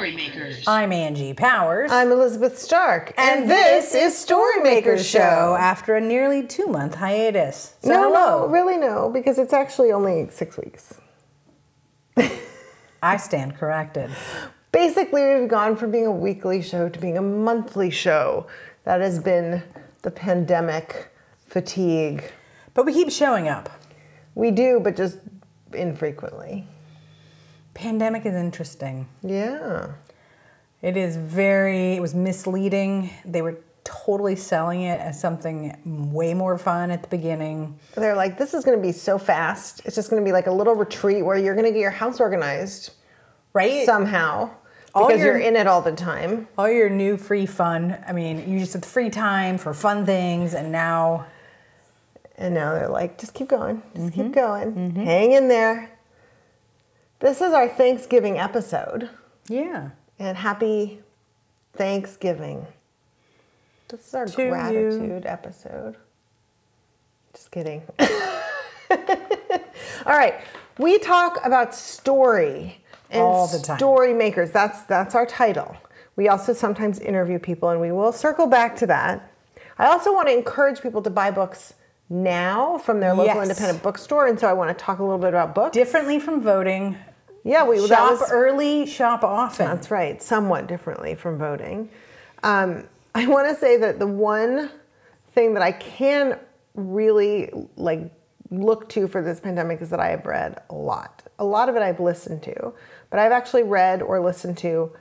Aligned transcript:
Storymakers. 0.00 0.62
I'm 0.66 0.92
Angie 0.92 1.34
Powers. 1.34 1.92
I'm 1.92 2.10
Elizabeth 2.10 2.58
Stark, 2.58 3.12
and, 3.18 3.50
this 3.50 3.94
is 3.94 4.14
Storymakers 4.14 5.04
Show. 5.04 5.58
After 5.60 5.94
a 5.94 6.00
nearly 6.00 6.42
two 6.42 6.68
month 6.68 6.94
hiatus. 6.94 7.74
So 7.82 7.90
no, 7.90 8.02
hello. 8.04 8.46
no, 8.46 8.46
really 8.46 8.78
no, 8.78 9.10
because 9.10 9.38
it's 9.38 9.52
actually 9.52 9.92
only 9.92 10.30
six 10.30 10.56
weeks. 10.56 10.94
I 13.02 13.18
stand 13.18 13.56
corrected. 13.56 14.08
Basically, 14.72 15.38
we've 15.38 15.50
gone 15.50 15.76
from 15.76 15.90
being 15.90 16.06
a 16.06 16.10
weekly 16.10 16.62
show 16.62 16.88
to 16.88 16.98
being 16.98 17.18
a 17.18 17.22
monthly 17.22 17.90
show. 17.90 18.46
That 18.84 19.02
has 19.02 19.18
been 19.18 19.62
the 20.00 20.10
pandemic 20.10 21.10
fatigue. 21.46 22.24
But 22.72 22.86
we 22.86 22.94
keep 22.94 23.10
showing 23.10 23.48
up. 23.48 23.68
We 24.34 24.50
do, 24.50 24.80
but 24.80 24.96
just 24.96 25.18
infrequently. 25.74 26.66
Pandemic 27.74 28.26
is 28.26 28.34
interesting. 28.34 29.08
Yeah. 29.22 29.92
It 30.82 30.96
is 30.96 31.16
very, 31.16 31.94
it 31.94 32.00
was 32.00 32.14
misleading. 32.14 33.10
They 33.24 33.42
were 33.42 33.58
totally 33.84 34.36
selling 34.36 34.82
it 34.82 35.00
as 35.00 35.20
something 35.20 36.12
way 36.12 36.34
more 36.34 36.56
fun 36.58 36.90
at 36.90 37.02
the 37.02 37.08
beginning. 37.08 37.78
They're 37.94 38.16
like, 38.16 38.38
this 38.38 38.54
is 38.54 38.64
going 38.64 38.78
to 38.78 38.82
be 38.82 38.92
so 38.92 39.18
fast. 39.18 39.82
It's 39.84 39.94
just 39.94 40.10
going 40.10 40.22
to 40.22 40.24
be 40.24 40.32
like 40.32 40.46
a 40.46 40.52
little 40.52 40.74
retreat 40.74 41.24
where 41.24 41.36
you're 41.36 41.54
going 41.54 41.66
to 41.66 41.72
get 41.72 41.80
your 41.80 41.90
house 41.90 42.20
organized 42.20 42.92
Right? 43.52 43.84
somehow 43.84 44.50
All 44.94 45.06
because 45.06 45.20
your- 45.20 45.38
you're 45.38 45.48
in 45.48 45.56
it 45.56 45.66
all 45.66 45.82
the 45.82 45.92
time. 45.92 46.48
All 46.56 46.70
your 46.70 46.88
new 46.90 47.16
free 47.16 47.46
fun. 47.46 47.96
I 48.06 48.12
mean, 48.12 48.50
you 48.50 48.58
just 48.58 48.74
had 48.74 48.84
free 48.86 49.10
time 49.10 49.58
for 49.58 49.74
fun 49.74 50.06
things, 50.06 50.54
and 50.54 50.70
now 50.72 51.26
And 52.36 52.54
now 52.54 52.72
they're 52.72 52.88
like, 52.88 53.18
just 53.18 53.34
keep 53.34 53.48
going, 53.48 53.82
just 53.94 54.14
keep 54.14 54.24
mm-hmm. 54.24 54.32
going, 54.32 54.72
mm-hmm. 54.72 55.04
hang 55.04 55.32
in 55.32 55.48
there. 55.48 55.90
This 57.20 57.40
is 57.40 57.52
our 57.52 57.68
Thanksgiving 57.68 58.38
episode, 58.38 59.10
yeah. 59.48 59.90
and 60.18 60.36
happy 60.38 61.00
Thanksgiving. 61.74 62.66
This 63.88 64.06
is 64.08 64.14
our 64.14 64.26
To 64.26 64.42
you. 64.42 64.48
gratitude 64.50 65.26
episode. 65.26 65.96
Just 67.34 67.50
kidding. 67.50 67.82
All 70.06 70.16
right, 70.16 70.40
we 70.78 70.98
talk 70.98 71.38
about 71.44 71.74
story 71.74 72.80
and 73.10 73.22
All 73.22 73.46
the 73.48 73.58
time. 73.58 73.76
story 73.78 74.14
makers. 74.14 74.50
That's 74.50 74.82
that's 74.84 75.14
our 75.14 75.26
title. 75.26 75.76
We 76.16 76.28
also 76.28 76.52
sometimes 76.54 76.98
interview 77.00 77.38
people, 77.38 77.68
and 77.68 77.80
we 77.80 77.92
will 77.92 78.12
circle 78.12 78.46
back 78.46 78.76
to 78.76 78.86
that. 78.86 79.30
I 79.78 79.86
also 79.86 80.12
want 80.14 80.28
to 80.28 80.34
encourage 80.36 80.80
people 80.80 81.02
to 81.02 81.10
buy 81.10 81.30
books 81.30 81.74
now 82.08 82.78
from 82.78 83.00
their 83.00 83.10
local 83.14 83.26
Yes. 83.36 83.42
independent 83.50 83.82
bookstore, 83.82 84.26
and 84.26 84.38
so 84.40 84.48
I 84.48 84.52
want 84.54 84.76
to 84.76 84.84
talk 84.84 84.98
a 84.98 85.02
little 85.02 85.18
bit 85.18 85.28
about 85.28 85.54
books. 85.54 85.74
Differently 85.74 86.18
from 86.18 86.40
voting, 86.40 86.96
yeah, 87.44 87.64
we 87.64 87.78
that 87.80 87.88
shop 87.88 88.20
was- 88.20 88.30
early, 88.30 88.86
shop 88.86 89.24
often. 89.24 89.66
That's 89.66 89.90
right, 89.90 90.22
somewhat 90.22 90.66
differently 90.66 91.14
from 91.14 91.38
voting. 91.38 91.88
Um, 92.42 92.88
I 93.14 93.26
want 93.26 93.48
to 93.48 93.54
say 93.56 93.76
that 93.78 93.98
the 93.98 94.06
one 94.06 94.70
thing 95.32 95.54
that 95.54 95.62
I 95.62 95.72
can 95.72 96.38
really 96.74 97.50
like 97.76 98.12
look 98.50 98.88
to 98.90 99.06
for 99.08 99.22
this 99.22 99.40
pandemic 99.40 99.80
is 99.80 99.90
that 99.90 100.00
I 100.00 100.08
have 100.08 100.26
read 100.26 100.60
a 100.70 100.74
lot. 100.74 101.22
A 101.38 101.44
lot 101.44 101.68
of 101.68 101.76
it 101.76 101.82
I've 101.82 102.00
listened 102.00 102.42
to, 102.44 102.72
but 103.10 103.18
I've 103.18 103.32
actually 103.32 103.62
read 103.62 104.02
or 104.02 104.20
listened 104.20 104.58
to 104.58 104.92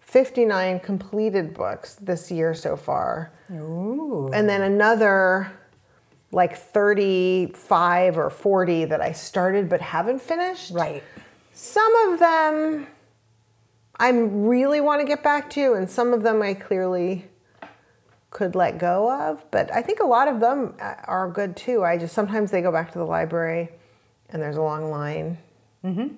59 0.00 0.80
completed 0.80 1.52
books 1.52 1.96
this 1.96 2.30
year 2.30 2.54
so 2.54 2.76
far. 2.76 3.32
Ooh. 3.52 4.30
And 4.32 4.48
then 4.48 4.62
another 4.62 5.52
like 6.32 6.56
35 6.56 8.18
or 8.18 8.30
40 8.30 8.84
that 8.86 9.00
I 9.00 9.12
started 9.12 9.68
but 9.68 9.80
haven't 9.80 10.20
finished. 10.20 10.70
Right. 10.72 11.02
Some 11.56 11.96
of 12.08 12.18
them 12.18 12.86
I 13.98 14.10
really 14.10 14.82
want 14.82 15.00
to 15.00 15.06
get 15.06 15.22
back 15.22 15.48
to, 15.50 15.72
and 15.72 15.88
some 15.88 16.12
of 16.12 16.22
them 16.22 16.42
I 16.42 16.52
clearly 16.52 17.24
could 18.28 18.54
let 18.54 18.76
go 18.76 19.10
of. 19.10 19.42
But 19.50 19.72
I 19.72 19.80
think 19.80 20.00
a 20.00 20.04
lot 20.04 20.28
of 20.28 20.38
them 20.38 20.74
uh, 20.78 20.96
are 21.04 21.30
good 21.30 21.56
too. 21.56 21.82
I 21.82 21.96
just 21.96 22.14
sometimes 22.14 22.50
they 22.50 22.60
go 22.60 22.70
back 22.70 22.92
to 22.92 22.98
the 22.98 23.06
library 23.06 23.70
and 24.28 24.42
there's 24.42 24.58
a 24.58 24.62
long 24.62 24.90
line. 24.90 25.38
Mm-hmm. 25.82 26.08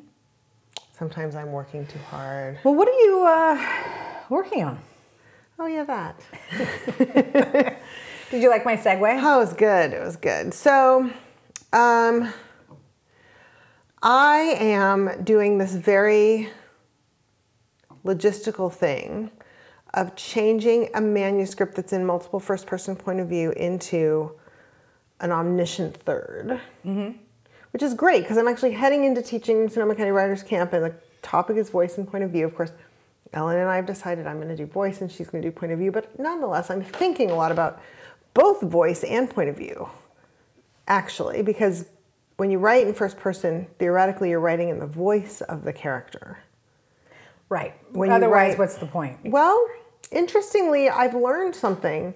Sometimes 0.98 1.37
I'm 1.37 1.53
working 1.53 1.87
too 1.87 2.00
hard. 2.10 2.59
Well, 2.65 2.75
what 2.75 2.88
are 2.88 3.00
you 3.00 3.25
uh, 3.25 4.25
working 4.31 4.65
on? 4.65 4.81
Oh, 5.60 5.66
yeah, 5.66 5.84
that. 5.84 6.21
Did 8.31 8.43
you 8.43 8.50
like 8.50 8.65
my 8.65 8.77
segue? 8.77 9.22
Oh, 9.22 9.37
it 9.37 9.38
was 9.38 9.53
good. 9.53 9.93
It 9.93 10.00
was 10.00 10.16
good. 10.16 10.53
So, 10.53 11.09
um, 11.72 12.32
I 14.03 14.56
am 14.60 15.25
doing 15.25 15.59
this 15.59 15.75
very 15.75 16.50
logistical 18.04 18.72
thing 18.72 19.31
of 19.94 20.14
changing 20.14 20.91
a 20.94 21.00
manuscript 21.00 21.75
that's 21.75 21.92
in 21.92 22.06
multiple 22.06 22.38
first 22.38 22.66
person 22.66 22.94
point 22.94 23.19
of 23.20 23.28
view 23.28 23.50
into 23.53 24.32
an 25.20 25.32
omniscient 25.32 26.04
3rd 26.04 26.60
mm-hmm. 26.86 27.10
which 27.72 27.82
is 27.82 27.94
great 27.94 28.22
because 28.22 28.38
I'm 28.38 28.47
actually 28.47 28.72
heading 28.72 29.04
into 29.04 29.20
teaching 29.20 29.69
Sonoma 29.69 29.97
County 29.97 30.12
Writers 30.12 30.44
Camp, 30.44 30.72
and 30.72 30.84
the 30.84 30.94
topic 31.22 31.56
is 31.56 31.70
voice 31.70 31.98
and 31.98 32.06
point 32.06 32.22
of 32.22 32.30
view. 32.30 32.47
Of 32.47 32.54
course, 32.54 32.70
Ellen 33.32 33.56
and 33.56 33.69
I 33.69 33.76
have 33.76 33.86
decided 33.86 34.26
I'm 34.26 34.36
going 34.36 34.48
to 34.48 34.56
do 34.56 34.66
voice 34.66 35.00
and 35.00 35.10
she's 35.10 35.28
going 35.28 35.42
to 35.42 35.48
do 35.48 35.53
point 35.53 35.72
of 35.72 35.78
view, 35.80 35.91
but 35.91 36.16
nonetheless, 36.19 36.70
I'm 36.70 36.84
thinking 36.84 37.30
a 37.30 37.34
lot 37.34 37.50
about 37.50 37.82
both 38.32 38.60
voice 38.60 39.03
and 39.03 39.28
point 39.28 39.48
of 39.48 39.56
view, 39.56 39.88
actually, 40.86 41.42
because 41.42 41.86
when 42.38 42.50
you 42.53 42.59
write 42.59 42.87
in 42.87 42.94
first 42.94 43.19
person, 43.19 43.66
theoretically, 43.78 44.31
you're 44.31 44.41
writing 44.41 44.69
in 44.69 44.78
the 44.78 44.87
voice 44.87 45.41
of 45.43 45.65
the 45.65 45.72
character. 45.72 46.38
Right. 47.49 47.75
When 47.93 48.10
Otherwise, 48.10 48.50
write- 48.50 48.59
what's 48.59 48.76
the 48.76 48.87
point? 48.87 49.19
Well, 49.25 49.66
interestingly, 50.12 50.88
I've 50.88 51.15
learned 51.15 51.56
something 51.56 52.15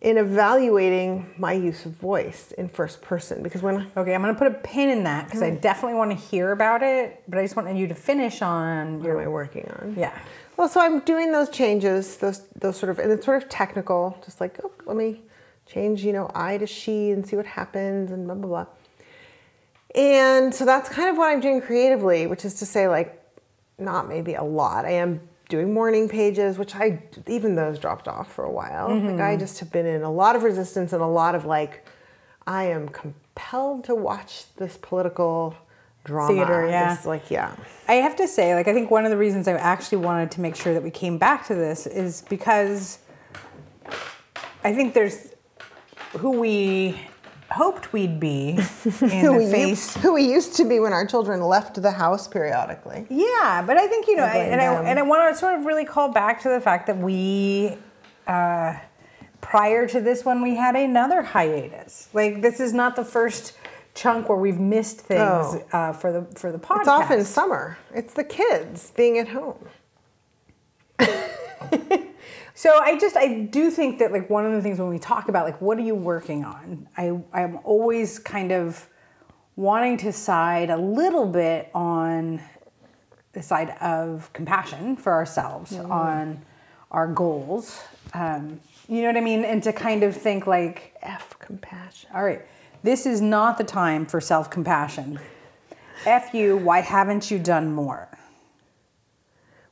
in 0.00 0.16
evaluating 0.16 1.32
my 1.38 1.52
use 1.52 1.86
of 1.86 1.92
voice 1.92 2.52
in 2.52 2.68
first 2.68 3.02
person 3.02 3.42
because 3.42 3.62
when 3.62 3.86
Okay, 3.96 4.14
I'm 4.14 4.22
going 4.22 4.34
to 4.34 4.38
put 4.38 4.48
a 4.48 4.54
pin 4.54 4.88
in 4.88 5.04
that 5.04 5.26
because 5.26 5.42
I 5.42 5.50
mm. 5.50 5.60
definitely 5.60 5.98
want 5.98 6.10
to 6.10 6.16
hear 6.16 6.52
about 6.52 6.82
it, 6.82 7.22
but 7.28 7.38
I 7.38 7.42
just 7.42 7.54
wanted 7.54 7.76
you 7.76 7.86
to 7.86 7.94
finish 7.94 8.42
on 8.42 9.00
what 9.00 9.10
am 9.10 9.18
I 9.18 9.28
working 9.28 9.70
on? 9.78 9.94
Yeah. 9.96 10.18
Well, 10.56 10.68
so 10.68 10.80
I'm 10.80 11.00
doing 11.00 11.32
those 11.32 11.50
changes, 11.50 12.16
those 12.16 12.48
those 12.56 12.78
sort 12.78 12.90
of, 12.90 12.98
and 12.98 13.12
it's 13.12 13.24
sort 13.24 13.42
of 13.42 13.48
technical, 13.48 14.18
just 14.24 14.40
like 14.40 14.58
oh, 14.64 14.72
let 14.86 14.96
me 14.96 15.22
change, 15.66 16.02
you 16.02 16.12
know, 16.12 16.30
I 16.34 16.56
to 16.58 16.66
she 16.66 17.10
and 17.10 17.24
see 17.24 17.36
what 17.36 17.46
happens, 17.46 18.10
and 18.10 18.26
blah 18.26 18.34
blah 18.34 18.48
blah. 18.48 18.66
And 19.94 20.54
so 20.54 20.64
that's 20.64 20.88
kind 20.88 21.08
of 21.08 21.16
what 21.16 21.26
I'm 21.26 21.40
doing 21.40 21.60
creatively, 21.60 22.26
which 22.26 22.44
is 22.44 22.54
to 22.54 22.66
say, 22.66 22.86
like, 22.86 23.16
not 23.78 24.08
maybe 24.08 24.34
a 24.34 24.44
lot. 24.44 24.84
I 24.84 24.92
am 24.92 25.20
doing 25.48 25.74
morning 25.74 26.08
pages, 26.08 26.58
which 26.58 26.76
I 26.76 27.02
even 27.26 27.56
those 27.56 27.78
dropped 27.78 28.06
off 28.06 28.32
for 28.32 28.44
a 28.44 28.50
while. 28.50 28.88
Like 28.88 29.02
mm-hmm. 29.02 29.20
I 29.20 29.36
just 29.36 29.58
have 29.58 29.72
been 29.72 29.86
in 29.86 30.02
a 30.02 30.10
lot 30.10 30.36
of 30.36 30.44
resistance 30.44 30.92
and 30.92 31.02
a 31.02 31.06
lot 31.06 31.34
of 31.34 31.44
like, 31.44 31.84
I 32.46 32.64
am 32.64 32.88
compelled 32.88 33.84
to 33.84 33.94
watch 33.94 34.44
this 34.56 34.78
political 34.80 35.56
drama. 36.04 36.34
Theater, 36.34 36.68
yeah. 36.68 36.96
Like 37.04 37.30
yeah. 37.30 37.54
I 37.88 37.94
have 37.94 38.16
to 38.16 38.28
say, 38.28 38.54
like, 38.54 38.68
I 38.68 38.72
think 38.72 38.90
one 38.90 39.04
of 39.04 39.10
the 39.10 39.16
reasons 39.16 39.48
I 39.48 39.52
actually 39.52 39.98
wanted 39.98 40.30
to 40.32 40.40
make 40.40 40.54
sure 40.54 40.72
that 40.72 40.82
we 40.82 40.90
came 40.90 41.18
back 41.18 41.46
to 41.48 41.54
this 41.54 41.86
is 41.86 42.22
because 42.28 43.00
I 44.62 44.72
think 44.72 44.94
there's 44.94 45.34
who 46.18 46.38
we 46.38 47.00
hoped 47.50 47.92
we'd 47.92 48.20
be 48.20 48.50
in 49.00 49.08
who, 49.24 49.36
we 49.36 49.44
the 49.46 49.50
face. 49.50 49.68
used, 49.68 49.98
who 49.98 50.14
we 50.14 50.22
used 50.22 50.54
to 50.56 50.64
be 50.64 50.78
when 50.80 50.92
our 50.92 51.06
children 51.06 51.40
left 51.42 51.80
the 51.82 51.90
house 51.90 52.28
periodically. 52.28 53.06
Yeah, 53.08 53.62
but 53.66 53.76
I 53.76 53.86
think 53.88 54.06
you 54.06 54.16
know, 54.16 54.24
I, 54.24 54.36
and 54.36 54.60
I 54.60 54.82
and 54.84 54.98
I 54.98 55.02
want 55.02 55.32
to 55.34 55.38
sort 55.38 55.58
of 55.58 55.64
really 55.66 55.84
call 55.84 56.10
back 56.12 56.42
to 56.42 56.48
the 56.48 56.60
fact 56.60 56.86
that 56.86 56.98
we, 56.98 57.76
uh, 58.26 58.74
prior 59.40 59.86
to 59.88 60.00
this 60.00 60.24
one, 60.24 60.42
we 60.42 60.54
had 60.56 60.76
another 60.76 61.22
hiatus. 61.22 62.08
Like 62.12 62.42
this 62.42 62.60
is 62.60 62.72
not 62.72 62.94
the 62.96 63.04
first 63.04 63.54
chunk 63.94 64.28
where 64.28 64.38
we've 64.38 64.60
missed 64.60 65.00
things 65.00 65.20
Oh. 65.20 65.64
uh, 65.72 65.92
for 65.92 66.12
the 66.12 66.22
for 66.38 66.52
the 66.52 66.58
podcast. 66.58 66.80
It's 66.80 66.88
often 66.88 67.24
summer. 67.24 67.76
It's 67.92 68.14
the 68.14 68.24
kids 68.24 68.92
being 68.96 69.18
at 69.18 69.28
home. 69.28 69.66
So 72.60 72.78
I 72.78 72.98
just 72.98 73.16
I 73.16 73.44
do 73.44 73.70
think 73.70 74.00
that 74.00 74.12
like 74.12 74.28
one 74.28 74.44
of 74.44 74.52
the 74.52 74.60
things 74.60 74.78
when 74.78 74.90
we 74.90 74.98
talk 74.98 75.30
about 75.30 75.46
like 75.46 75.62
what 75.62 75.78
are 75.78 75.80
you 75.80 75.94
working 75.94 76.44
on, 76.44 76.86
I 76.94 77.18
I'm 77.32 77.58
always 77.64 78.18
kind 78.18 78.52
of 78.52 78.86
wanting 79.56 79.96
to 79.96 80.12
side 80.12 80.68
a 80.68 80.76
little 80.76 81.24
bit 81.24 81.70
on 81.74 82.38
the 83.32 83.40
side 83.40 83.70
of 83.80 84.30
compassion 84.34 84.94
for 84.96 85.10
ourselves 85.14 85.72
on 85.74 86.44
our 86.90 87.06
goals. 87.06 87.80
Um, 88.12 88.60
you 88.90 89.00
know 89.00 89.08
what 89.08 89.16
I 89.16 89.22
mean? 89.22 89.46
And 89.46 89.62
to 89.62 89.72
kind 89.72 90.02
of 90.02 90.14
think 90.14 90.46
like, 90.46 90.94
F 91.00 91.38
compassion. 91.38 92.10
all 92.14 92.22
right, 92.22 92.42
this 92.82 93.06
is 93.06 93.22
not 93.22 93.56
the 93.56 93.64
time 93.64 94.04
for 94.04 94.20
self 94.20 94.50
compassion. 94.50 95.18
F 96.04 96.34
you, 96.34 96.58
why 96.58 96.80
haven't 96.80 97.30
you 97.30 97.38
done 97.38 97.72
more? 97.72 98.06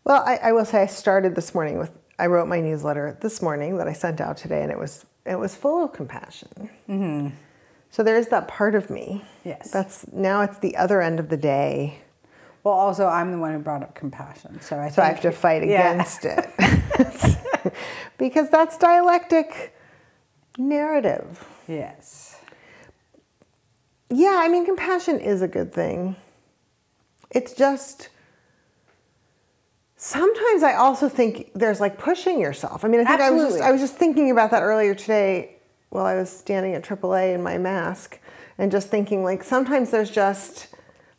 Well, 0.04 0.22
I, 0.24 0.36
I 0.36 0.52
will 0.52 0.64
say 0.64 0.80
I 0.80 0.86
started 0.86 1.34
this 1.34 1.52
morning 1.52 1.78
with 1.78 1.90
I 2.18 2.26
wrote 2.26 2.48
my 2.48 2.60
newsletter 2.60 3.16
this 3.20 3.40
morning 3.40 3.76
that 3.78 3.88
I 3.88 3.92
sent 3.92 4.20
out 4.20 4.36
today, 4.36 4.62
and 4.62 4.72
it 4.72 4.78
was 4.78 5.06
it 5.24 5.38
was 5.38 5.54
full 5.54 5.84
of 5.84 5.92
compassion. 5.92 6.70
Mm-hmm. 6.88 7.28
So 7.90 8.02
there's 8.02 8.28
that 8.28 8.48
part 8.48 8.74
of 8.74 8.90
me. 8.90 9.24
Yes. 9.44 9.70
That's 9.70 10.10
now 10.12 10.42
it's 10.42 10.58
the 10.58 10.76
other 10.76 11.00
end 11.00 11.20
of 11.20 11.28
the 11.28 11.36
day 11.36 12.00
Well, 12.64 12.74
also, 12.74 13.06
I'm 13.06 13.32
the 13.32 13.38
one 13.38 13.52
who 13.52 13.60
brought 13.60 13.82
up 13.82 13.94
compassion, 13.94 14.60
so 14.60 14.78
I. 14.78 14.90
So 14.90 15.02
I 15.02 15.06
have 15.06 15.20
to 15.22 15.32
fight 15.32 15.66
yeah. 15.66 15.92
against 15.92 16.24
it. 16.24 17.72
because 18.18 18.50
that's 18.50 18.76
dialectic 18.76 19.74
narrative. 20.58 21.46
Yes. 21.66 22.36
Yeah, 24.10 24.40
I 24.42 24.48
mean, 24.48 24.64
compassion 24.64 25.20
is 25.20 25.42
a 25.42 25.48
good 25.48 25.72
thing. 25.72 26.16
It's 27.30 27.52
just 27.52 28.08
sometimes 29.98 30.62
I 30.62 30.74
also 30.74 31.08
think 31.08 31.50
there's 31.54 31.80
like 31.80 31.98
pushing 31.98 32.40
yourself. 32.40 32.84
I 32.84 32.88
mean, 32.88 33.00
I 33.00 33.04
think 33.04 33.20
I 33.20 33.30
was 33.30 33.54
just 33.54 33.60
I 33.60 33.70
was 33.70 33.80
just 33.80 33.94
thinking 33.94 34.30
about 34.30 34.50
that 34.52 34.62
earlier 34.62 34.94
today 34.94 35.56
while 35.90 36.06
I 36.06 36.14
was 36.14 36.30
standing 36.30 36.74
at 36.74 36.82
AAA 36.82 37.34
in 37.34 37.42
my 37.42 37.58
mask 37.58 38.18
and 38.56 38.70
just 38.70 38.88
thinking 38.88 39.22
like 39.22 39.42
sometimes 39.42 39.90
there's 39.90 40.10
just 40.10 40.68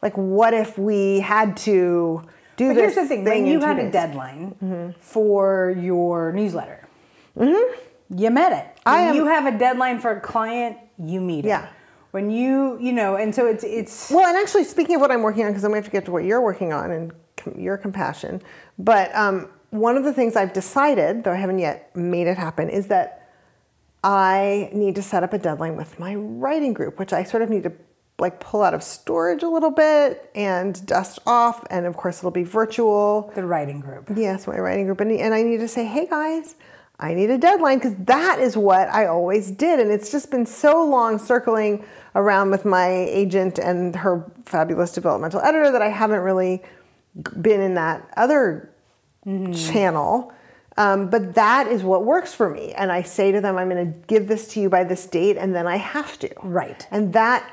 like 0.01 0.17
what 0.17 0.53
if 0.53 0.77
we 0.77 1.19
had 1.19 1.57
to 1.57 2.23
do 2.55 2.67
But 2.69 2.75
this 2.75 2.95
here's 2.95 2.95
the 2.95 3.15
thing: 3.15 3.25
thing 3.25 3.43
when 3.43 3.51
you 3.51 3.59
had 3.59 3.77
a 3.79 3.83
days? 3.83 3.93
deadline 3.93 4.55
mm-hmm. 4.63 4.99
for 4.99 5.75
your 5.77 6.31
newsletter, 6.31 6.87
mm-hmm. 7.37 8.17
you 8.17 8.29
met 8.31 8.53
it. 8.53 8.81
When 8.83 8.95
I 8.95 8.99
am- 9.01 9.15
you 9.15 9.25
have 9.25 9.45
a 9.45 9.57
deadline 9.57 9.99
for 9.99 10.11
a 10.11 10.21
client, 10.21 10.77
you 10.97 11.21
meet 11.21 11.45
it. 11.45 11.49
Yeah. 11.49 11.67
When 12.11 12.31
you, 12.31 12.75
you 12.81 12.91
know, 12.91 13.17
and 13.17 13.35
so 13.35 13.45
it's 13.45 13.63
it's 13.63 14.09
Well, 14.09 14.25
and 14.25 14.35
actually, 14.35 14.63
speaking 14.63 14.95
of 14.95 15.01
what 15.01 15.11
I'm 15.11 15.21
working 15.21 15.43
on, 15.45 15.51
because 15.51 15.63
I'm 15.63 15.69
going 15.69 15.83
to 15.83 15.85
have 15.85 15.91
to 15.91 15.95
get 15.95 16.05
to 16.05 16.11
what 16.11 16.23
you're 16.23 16.41
working 16.41 16.73
on 16.73 16.89
and 16.89 17.11
your 17.57 17.77
compassion, 17.77 18.41
but 18.77 19.13
um, 19.15 19.49
one 19.71 19.97
of 19.97 20.03
the 20.03 20.13
things 20.13 20.35
I've 20.35 20.53
decided, 20.53 21.23
though 21.23 21.31
I 21.31 21.35
haven't 21.35 21.59
yet 21.59 21.95
made 21.95 22.27
it 22.27 22.37
happen, 22.37 22.69
is 22.69 22.87
that 22.87 23.29
I 24.03 24.69
need 24.73 24.95
to 24.95 25.01
set 25.01 25.23
up 25.23 25.33
a 25.33 25.37
deadline 25.37 25.75
with 25.75 25.99
my 25.99 26.15
writing 26.15 26.73
group, 26.73 26.99
which 26.99 27.13
I 27.13 27.23
sort 27.23 27.43
of 27.43 27.49
need 27.49 27.63
to 27.63 27.73
like 28.17 28.39
pull 28.39 28.61
out 28.61 28.73
of 28.73 28.83
storage 28.83 29.43
a 29.43 29.49
little 29.49 29.71
bit 29.71 30.29
and 30.35 30.85
dust 30.85 31.19
off, 31.25 31.65
and 31.69 31.85
of 31.85 31.95
course 31.95 32.19
it'll 32.19 32.31
be 32.31 32.43
virtual. 32.43 33.31
the 33.35 33.45
writing 33.45 33.79
group. 33.79 34.09
Yes, 34.15 34.47
my 34.47 34.57
writing 34.57 34.85
group, 34.85 34.99
and, 34.99 35.11
and 35.11 35.33
I 35.33 35.41
need 35.41 35.59
to 35.59 35.67
say, 35.67 35.85
hey 35.85 36.07
guys, 36.07 36.55
I 36.99 37.13
need 37.13 37.29
a 37.29 37.37
deadline 37.37 37.77
because 37.77 37.95
that 38.05 38.39
is 38.39 38.57
what 38.57 38.89
I 38.89 39.05
always 39.05 39.51
did, 39.51 39.79
and 39.79 39.91
it's 39.91 40.11
just 40.11 40.31
been 40.31 40.45
so 40.45 40.85
long 40.85 41.17
circling 41.17 41.85
around 42.15 42.49
with 42.49 42.65
my 42.65 42.89
agent 42.89 43.57
and 43.57 43.95
her 43.95 44.29
fabulous 44.45 44.91
developmental 44.91 45.39
editor 45.41 45.71
that 45.71 45.81
I 45.81 45.89
haven't 45.89 46.19
really 46.21 46.61
been 47.41 47.61
in 47.61 47.75
that 47.75 48.09
other 48.17 48.73
channel. 49.25 50.33
Um, 50.77 51.09
but 51.09 51.35
that 51.35 51.67
is 51.67 51.83
what 51.83 52.05
works 52.05 52.33
for 52.33 52.49
me, 52.49 52.71
and 52.71 52.89
I 52.89 53.01
say 53.01 53.33
to 53.33 53.41
them, 53.41 53.57
I'm 53.57 53.69
going 53.69 53.91
to 53.91 54.07
give 54.07 54.29
this 54.29 54.47
to 54.53 54.61
you 54.61 54.69
by 54.69 54.85
this 54.85 55.05
date, 55.05 55.35
and 55.35 55.53
then 55.53 55.67
I 55.67 55.75
have 55.75 56.17
to. 56.19 56.33
Right. 56.41 56.87
And 56.89 57.11
that 57.11 57.43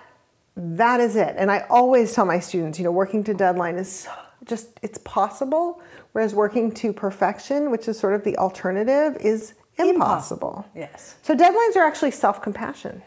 that 0.56 1.00
is 1.00 1.16
it. 1.16 1.34
And 1.36 1.50
I 1.50 1.66
always 1.68 2.14
tell 2.14 2.24
my 2.24 2.38
students, 2.38 2.78
you 2.78 2.84
know, 2.84 2.92
working 2.92 3.24
to 3.24 3.34
deadline 3.34 3.76
is 3.76 4.06
just 4.44 4.68
it's 4.80 4.98
possible, 4.98 5.82
whereas 6.12 6.34
working 6.34 6.70
to 6.72 6.92
perfection, 6.92 7.70
which 7.70 7.88
is 7.88 7.98
sort 7.98 8.14
of 8.14 8.22
the 8.22 8.36
alternative, 8.38 9.16
is 9.20 9.54
impossible. 9.76 10.64
Yes. 10.74 11.16
So 11.22 11.34
deadlines 11.34 11.76
are 11.76 11.84
actually 11.84 12.12
self-compassion. 12.12 13.02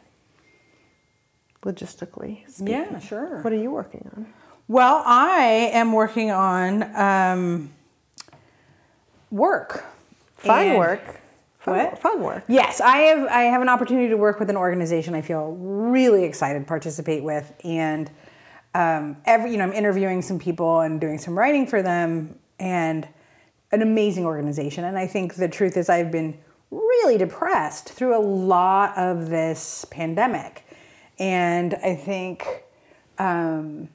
Logistically. 1.63 2.49
speaking. 2.49 2.73
Yeah, 2.73 2.99
sure. 2.99 3.41
What 3.41 3.51
are 3.51 3.57
you 3.57 3.71
working 3.71 4.09
on? 4.15 4.33
Well, 4.69 5.01
I 5.03 5.71
am 5.73 5.93
working 5.93 6.29
on 6.29 6.95
um, 6.95 7.71
work. 9.31 9.83
Fun 10.37 10.67
And- 10.67 10.77
work. 10.77 11.19
Fun, 11.57 11.77
What? 11.87 11.99
fun 11.99 12.21
work. 12.21 12.43
Yes, 12.47 12.79
I 12.79 12.97
have. 12.99 13.27
I 13.27 13.41
have 13.41 13.61
an 13.61 13.67
opportunity 13.67 14.07
to 14.09 14.15
work 14.15 14.39
with 14.39 14.49
an 14.49 14.55
organization 14.55 15.13
I 15.13 15.21
feel 15.21 15.57
really 15.59 16.23
excited 16.23 16.59
to 16.59 16.65
participate 16.65 17.21
with, 17.21 17.51
and 17.65 18.09
um, 18.73 19.17
every 19.25 19.51
you 19.51 19.57
know 19.57 19.65
I'm 19.65 19.73
interviewing 19.73 20.21
some 20.21 20.39
people 20.39 20.79
and 20.79 21.01
doing 21.01 21.17
some 21.17 21.37
writing 21.37 21.67
for 21.67 21.81
them, 21.81 22.39
and 22.59 23.05
an 23.73 23.81
amazing 23.81 24.25
organization. 24.25 24.85
And 24.85 24.97
I 24.97 25.05
think 25.05 25.35
the 25.35 25.49
truth 25.49 25.75
is 25.75 25.89
I've 25.89 26.11
been 26.11 26.37
really 26.71 27.17
depressed 27.17 27.89
through 27.89 28.15
a 28.17 28.23
lot 28.23 28.97
of 28.97 29.29
this 29.29 29.85
pandemic, 29.89 30.63
and 31.17 31.73
I 31.83 31.95
think. 31.95 32.45
Um, 33.17 33.89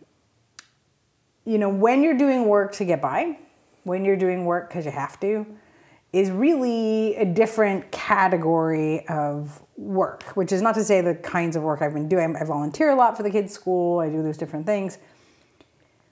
you 1.44 1.58
know, 1.58 1.68
when 1.68 2.02
you're 2.02 2.16
doing 2.16 2.46
work 2.46 2.72
to 2.74 2.84
get 2.84 3.02
by, 3.02 3.38
when 3.84 4.04
you're 4.04 4.16
doing 4.16 4.44
work 4.44 4.68
because 4.68 4.84
you 4.84 4.90
have 4.90 5.20
to, 5.20 5.46
is 6.12 6.30
really 6.30 7.16
a 7.16 7.24
different 7.24 7.90
category 7.90 9.06
of 9.08 9.60
work, 9.76 10.22
which 10.36 10.52
is 10.52 10.62
not 10.62 10.74
to 10.76 10.84
say 10.84 11.00
the 11.00 11.14
kinds 11.16 11.56
of 11.56 11.62
work 11.62 11.82
I've 11.82 11.92
been 11.92 12.08
doing. 12.08 12.36
I 12.36 12.44
volunteer 12.44 12.90
a 12.90 12.94
lot 12.94 13.16
for 13.16 13.24
the 13.24 13.30
kids' 13.30 13.52
school, 13.52 13.98
I 13.98 14.08
do 14.08 14.22
those 14.22 14.38
different 14.38 14.64
things. 14.64 14.98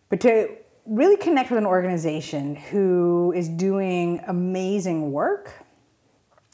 But 0.08 0.20
to 0.23 0.49
really 0.87 1.17
connect 1.17 1.50
with 1.50 1.58
an 1.58 1.67
organization 1.67 2.56
who 2.56 3.32
is 3.37 3.49
doing 3.49 4.20
amazing 4.26 5.12
work, 5.12 5.52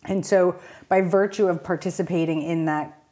and 0.04 0.24
so 0.24 0.60
by 0.88 1.00
virtue 1.00 1.48
of 1.48 1.64
participating 1.64 2.42
in 2.42 2.66
that 2.66 3.02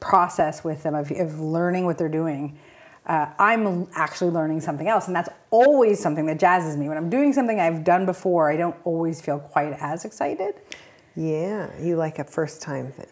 process 0.00 0.64
with 0.64 0.82
them, 0.82 0.94
of, 0.94 1.10
of 1.10 1.38
learning 1.38 1.84
what 1.84 1.98
they're 1.98 2.08
doing, 2.08 2.58
uh, 3.06 3.26
I'm 3.38 3.86
actually 3.94 4.30
learning 4.30 4.60
something 4.60 4.88
else. 4.88 5.06
And 5.06 5.14
that's 5.14 5.28
always 5.50 6.00
something 6.00 6.26
that 6.26 6.38
jazzes 6.38 6.76
me. 6.76 6.88
When 6.88 6.96
I'm 6.96 7.10
doing 7.10 7.32
something 7.32 7.60
I've 7.60 7.84
done 7.84 8.06
before, 8.06 8.50
I 8.50 8.56
don't 8.56 8.76
always 8.84 9.20
feel 9.20 9.38
quite 9.38 9.72
as 9.80 10.04
excited. 10.04 10.54
Yeah, 11.14 11.70
you 11.80 11.96
like 11.96 12.18
a 12.18 12.24
first 12.24 12.60
time 12.62 12.92
thing. 12.92 13.06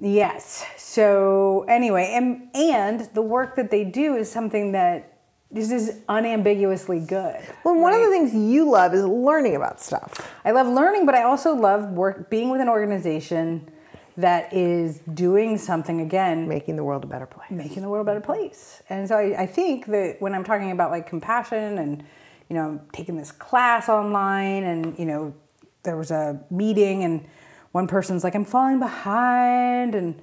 Yes. 0.00 0.66
So 0.76 1.64
anyway, 1.68 2.12
and 2.14 2.50
and 2.54 3.08
the 3.14 3.22
work 3.22 3.56
that 3.56 3.70
they 3.70 3.84
do 3.84 4.16
is 4.16 4.30
something 4.30 4.72
that 4.72 5.16
this 5.50 5.70
is 5.70 6.00
unambiguously 6.08 7.00
good. 7.00 7.40
Well, 7.64 7.76
one 7.76 7.94
of 7.94 8.00
the 8.00 8.08
things 8.08 8.34
you 8.34 8.68
love 8.68 8.92
is 8.92 9.04
learning 9.04 9.56
about 9.56 9.80
stuff. 9.80 10.30
I 10.44 10.50
love 10.50 10.66
learning, 10.66 11.06
but 11.06 11.14
I 11.14 11.22
also 11.22 11.54
love 11.54 11.92
work 11.92 12.28
being 12.28 12.50
with 12.50 12.60
an 12.60 12.68
organization 12.68 13.70
that 14.18 14.52
is 14.52 15.00
doing 15.12 15.58
something 15.58 16.00
again 16.00 16.48
Making 16.48 16.76
the 16.76 16.84
world 16.84 17.04
a 17.04 17.06
better 17.06 17.26
place. 17.26 17.50
making 17.50 17.82
the 17.82 17.88
world 17.88 18.06
a 18.06 18.10
better 18.10 18.20
place. 18.20 18.82
And 18.88 19.06
so 19.06 19.16
I, 19.16 19.42
I 19.42 19.46
think 19.46 19.86
that 19.86 20.16
when 20.20 20.34
I'm 20.34 20.44
talking 20.44 20.70
about 20.70 20.90
like 20.90 21.06
compassion 21.06 21.78
and, 21.78 22.02
you 22.48 22.56
know, 22.56 22.62
I'm 22.66 22.80
taking 22.92 23.16
this 23.16 23.30
class 23.32 23.88
online 23.88 24.64
and, 24.64 24.98
you 24.98 25.04
know, 25.04 25.34
there 25.82 25.96
was 25.96 26.10
a 26.10 26.40
meeting 26.50 27.04
and 27.04 27.26
one 27.72 27.86
person's 27.86 28.24
like, 28.24 28.34
I'm 28.34 28.44
falling 28.46 28.78
behind. 28.78 29.94
And 29.94 30.20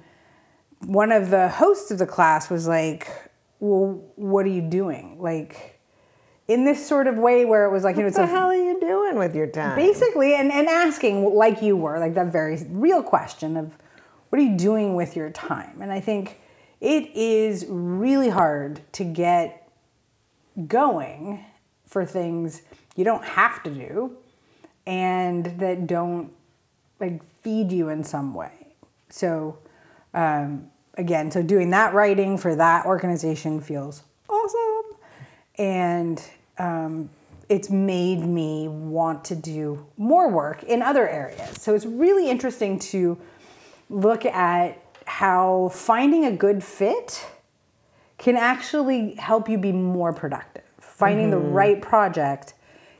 one 0.80 1.12
of 1.12 1.30
the 1.30 1.48
hosts 1.48 1.90
of 1.92 1.98
the 1.98 2.06
class 2.06 2.50
was 2.50 2.66
like, 2.66 3.08
well, 3.60 4.02
what 4.16 4.44
are 4.44 4.50
you 4.50 4.60
doing? 4.62 5.18
Like, 5.20 5.80
in 6.48 6.64
this 6.66 6.86
sort 6.86 7.06
of 7.06 7.16
way 7.16 7.44
where 7.46 7.64
it 7.64 7.72
was 7.72 7.84
like, 7.84 7.96
you 7.96 8.02
know, 8.02 8.06
What 8.06 8.08
it's 8.08 8.16
the 8.18 8.24
a 8.24 8.26
hell 8.26 8.48
are 8.48 8.54
you 8.54 8.78
doing 8.80 9.16
with 9.18 9.34
your 9.34 9.46
time? 9.46 9.76
basically 9.76 10.34
and, 10.34 10.52
and 10.52 10.68
asking 10.68 11.32
like 11.34 11.62
you 11.62 11.74
were 11.76 11.98
like 11.98 12.14
that 12.14 12.30
very 12.32 12.58
real 12.68 13.02
question 13.02 13.56
of 13.56 13.78
what 14.34 14.40
are 14.40 14.46
you 14.46 14.56
doing 14.56 14.96
with 14.96 15.14
your 15.14 15.30
time? 15.30 15.80
And 15.80 15.92
i 15.92 16.00
think 16.00 16.40
it 16.80 17.08
is 17.14 17.66
really 17.68 18.30
hard 18.30 18.80
to 18.94 19.04
get 19.04 19.70
going 20.66 21.44
for 21.86 22.04
things 22.04 22.62
you 22.96 23.04
don't 23.04 23.24
have 23.24 23.62
to 23.62 23.70
do 23.70 24.16
and 24.88 25.46
that 25.60 25.86
don't 25.86 26.34
like 26.98 27.22
feed 27.42 27.70
you 27.70 27.90
in 27.90 28.02
some 28.02 28.34
way. 28.34 28.74
So 29.08 29.56
um, 30.14 30.68
again 30.94 31.30
so 31.30 31.40
doing 31.40 31.70
that 31.70 31.94
writing 31.94 32.36
for 32.36 32.56
that 32.56 32.86
organization 32.86 33.60
feels 33.60 34.02
awesome. 34.28 34.98
And 35.58 36.20
um, 36.58 37.08
it's 37.48 37.70
made 37.70 38.26
me 38.26 38.66
want 38.66 39.24
to 39.26 39.36
do 39.36 39.86
more 39.96 40.28
work 40.28 40.64
in 40.64 40.82
other 40.82 41.08
areas. 41.08 41.62
So 41.62 41.76
it's 41.76 41.86
really 41.86 42.28
interesting 42.28 42.80
to 42.80 43.16
look 43.90 44.24
at 44.24 44.80
how 45.06 45.70
finding 45.72 46.24
a 46.24 46.32
good 46.32 46.62
fit 46.62 47.26
can 48.18 48.36
actually 48.36 49.14
help 49.14 49.48
you 49.48 49.58
be 49.58 49.72
more 49.72 50.12
productive. 50.12 50.62
Finding 50.80 51.30
the 51.30 51.36
mm-hmm. 51.36 51.52
right 51.52 51.82
project 51.82 52.54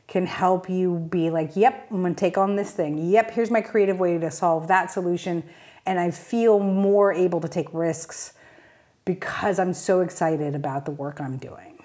can 0.07 0.25
help 0.25 0.69
you 0.69 0.99
be 1.09 1.29
like, 1.29 1.55
yep, 1.55 1.87
I'm 1.89 2.01
gonna 2.01 2.13
take 2.13 2.37
on 2.37 2.55
this 2.55 2.71
thing. 2.71 3.09
Yep, 3.09 3.31
here's 3.31 3.49
my 3.49 3.61
creative 3.61 3.99
way 3.99 4.17
to 4.19 4.29
solve 4.29 4.67
that 4.67 4.91
solution. 4.91 5.43
And 5.85 5.99
I 5.99 6.11
feel 6.11 6.59
more 6.59 7.11
able 7.13 7.41
to 7.41 7.47
take 7.47 7.67
risks 7.73 8.33
because 9.03 9.59
I'm 9.59 9.73
so 9.73 10.01
excited 10.01 10.55
about 10.55 10.85
the 10.85 10.91
work 10.91 11.21
I'm 11.21 11.37
doing. 11.37 11.75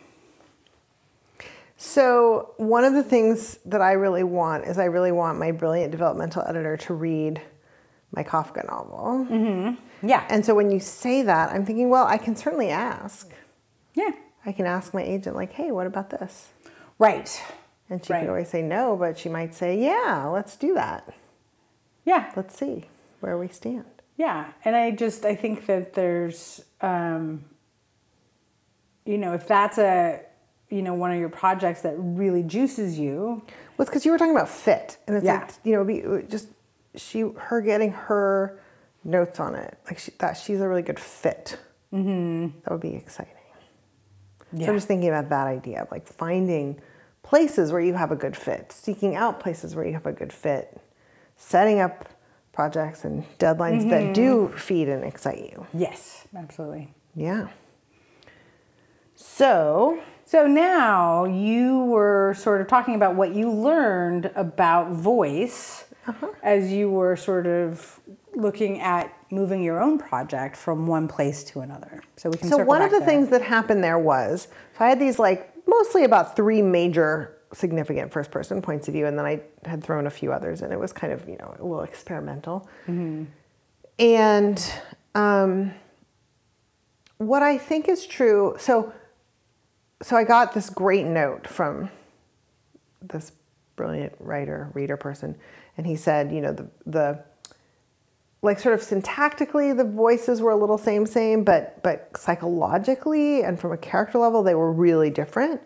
So, 1.77 2.53
one 2.59 2.85
of 2.85 2.93
the 2.93 3.03
things 3.03 3.59
that 3.65 3.81
I 3.81 3.93
really 3.93 4.23
want 4.23 4.67
is 4.67 4.79
I 4.79 4.85
really 4.85 5.13
want 5.13 5.39
my 5.39 5.51
brilliant 5.51 5.93
developmental 5.93 6.43
editor 6.47 6.77
to 6.77 6.95
read 6.95 7.41
my 8.13 8.23
Kafka 8.25 8.67
novel. 8.69 9.77
Yeah. 10.03 10.27
And 10.29 10.45
so, 10.45 10.55
when 10.55 10.71
you 10.71 10.81
say 10.81 11.23
that, 11.23 11.51
I'm 11.53 11.65
thinking, 11.67 11.89
well, 11.91 12.07
I 12.07 12.19
can 12.19 12.35
certainly 12.37 12.71
ask. 12.71 13.31
yeah. 13.95 14.11
I 14.47 14.53
can 14.53 14.65
ask 14.65 14.95
my 14.95 15.03
agent, 15.03 15.37
like, 15.37 15.53
hey, 15.53 15.71
what 15.71 15.87
about 15.87 16.09
this? 16.09 16.49
Right. 16.99 17.43
And 17.91 18.03
she 18.03 18.11
Right. 18.13 18.21
could 18.21 18.31
always 18.31 18.49
say 18.49 18.63
no, 18.63 18.97
but 18.97 19.19
she 19.19 19.29
might 19.29 19.55
say, 19.55 19.79
yeah, 19.79 20.25
let's 20.33 20.57
do 20.57 20.73
that. 20.75 21.13
Yeah. 22.07 22.33
Let's 22.37 22.57
see 22.59 22.87
where 23.21 23.37
we 23.37 23.49
stand. 23.49 23.85
Yeah. 24.17 24.53
And 24.65 24.75
I 24.75 24.93
just 24.93 25.25
I 25.27 25.35
think 25.35 25.67
that 25.67 25.93
there's 25.93 26.65
um 26.81 27.45
you 29.05 29.19
know, 29.19 29.35
if 29.35 29.47
that's 29.47 29.77
a 29.79 30.21
you 30.71 30.83
know 30.83 30.95
one 30.95 31.11
of 31.13 31.19
your 31.19 31.29
projects 31.29 31.83
that 31.83 31.95
really 31.99 32.43
juices 32.43 32.99
you. 32.99 33.43
Well, 33.77 33.81
it's 33.85 33.91
because 33.91 34.05
you 34.07 34.13
were 34.13 34.19
talking 34.19 34.35
about 34.35 34.49
fit, 34.49 34.99
and 35.07 35.17
it's 35.17 35.25
Yeah. 35.27 35.41
like 35.41 35.51
you 35.65 35.73
know, 35.75 35.85
be 35.85 36.03
just 36.29 36.49
she 36.97 37.21
her 37.21 37.61
getting 37.61 37.93
her 37.93 38.61
notes 39.05 39.41
on 39.41 39.55
it, 39.55 39.79
like 39.87 39.99
she, 39.99 40.11
that 40.19 40.35
she's 40.35 40.61
a 40.61 40.69
really 40.69 40.83
good 40.83 41.01
fit. 41.01 41.59
Mm-hmm. 41.93 42.59
That 42.65 42.71
would 42.71 42.81
be 42.81 42.95
exciting. 42.95 43.35
So 44.59 44.67
I'm 44.67 44.77
just 44.77 44.89
thinking 44.89 45.09
about 45.09 45.29
that 45.29 45.47
idea 45.47 45.83
of 45.83 45.91
like 45.93 46.09
finding 46.09 46.81
places 47.23 47.71
where 47.71 47.81
you 47.81 47.95
have 47.95 48.11
a 48.11 48.17
good 48.17 48.37
fit, 48.37 48.73
seeking 48.73 49.15
out 49.15 49.39
places 49.39 49.77
where 49.77 49.87
you 49.87 49.93
have 49.93 50.07
a 50.07 50.13
good 50.13 50.33
fit, 50.33 50.81
setting 51.37 51.79
up 51.79 52.09
projects 52.53 53.05
and 53.05 53.25
deadlines 53.39 53.89
that 53.91 54.13
do 54.13 54.49
feed 54.57 54.89
and 54.89 55.05
excite 55.05 55.39
you. 55.39 55.67
Yes, 55.73 56.27
absolutely. 56.35 56.93
Yeah. 57.15 57.49
So 59.15 60.01
So 60.31 60.47
now 60.47 61.25
you 61.25 61.87
were 61.87 62.35
sort 62.39 62.61
of 62.61 62.69
talking 62.69 62.95
about 62.95 63.17
what 63.17 63.35
you 63.35 63.51
learned 63.51 64.31
about 64.37 64.93
voice 64.93 65.87
as 66.43 66.73
you 66.73 66.91
were 66.91 67.17
sort 67.17 67.47
of 67.47 68.01
looking 68.35 68.81
at 68.81 69.15
moving 69.31 69.63
your 69.63 69.81
own 69.81 69.99
project 69.99 70.57
from 70.57 70.87
one 70.87 71.09
place 71.09 71.45
to 71.45 71.61
another. 71.61 72.03
So 72.17 72.31
we 72.31 72.39
can. 72.39 72.49
So 72.49 72.59
one 72.59 72.83
of 72.83 72.91
the 72.91 72.99
there. 72.99 73.09
things 73.09 73.29
that 73.31 73.43
happened 73.43 73.83
there 73.83 73.99
was 73.99 74.49
so 74.79 74.85
I 74.85 74.89
had 74.89 75.01
these 75.01 75.19
like 75.19 75.53
mostly 75.67 76.05
about 76.05 76.37
three 76.37 76.63
major 76.63 77.37
significant 77.53 78.13
first 78.13 78.31
person 78.31 78.63
points 78.63 78.89
of 78.89 78.95
view, 78.95 79.07
and 79.07 79.19
then 79.19 79.27
I 79.27 79.43
had 79.65 79.83
thrown 79.83 80.07
a 80.07 80.11
few 80.11 80.33
others, 80.33 80.63
and 80.63 80.73
it 80.73 80.79
was 80.79 80.93
kind 80.93 81.13
of 81.13 81.29
you 81.29 81.37
know 81.37 81.55
a 81.59 81.63
little 81.63 81.83
experimental. 81.83 82.69
And 83.99 84.73
um, 85.15 85.75
what 87.19 87.43
I 87.43 87.59
think 87.59 87.89
is 87.89 88.07
true, 88.07 88.57
so 88.59 88.93
so 90.03 90.17
I 90.17 90.25
got 90.25 90.55
this 90.55 90.71
great 90.71 91.07
note 91.07 91.47
from 91.47 91.91
this 93.03 93.33
brilliant 93.81 94.13
writer, 94.21 94.71
reader 94.75 94.99
person, 94.99 95.35
and 95.79 95.87
he 95.87 95.97
said, 95.97 96.31
you 96.31 96.43
know, 96.43 96.53
the 96.53 96.69
the 96.85 97.25
like 98.43 98.59
sort 98.59 98.75
of 98.75 98.81
syntactically 98.83 99.75
the 99.75 99.85
voices 99.85 100.43
were 100.43 100.51
a 100.51 100.57
little 100.57 100.79
same 100.79 101.05
same 101.07 101.45
but 101.45 101.83
but 101.83 102.11
psychologically 102.17 103.43
and 103.43 103.61
from 103.61 103.71
a 103.73 103.77
character 103.77 104.19
level 104.19 104.43
they 104.43 104.55
were 104.55 104.73
really 104.73 105.11
different. 105.11 105.61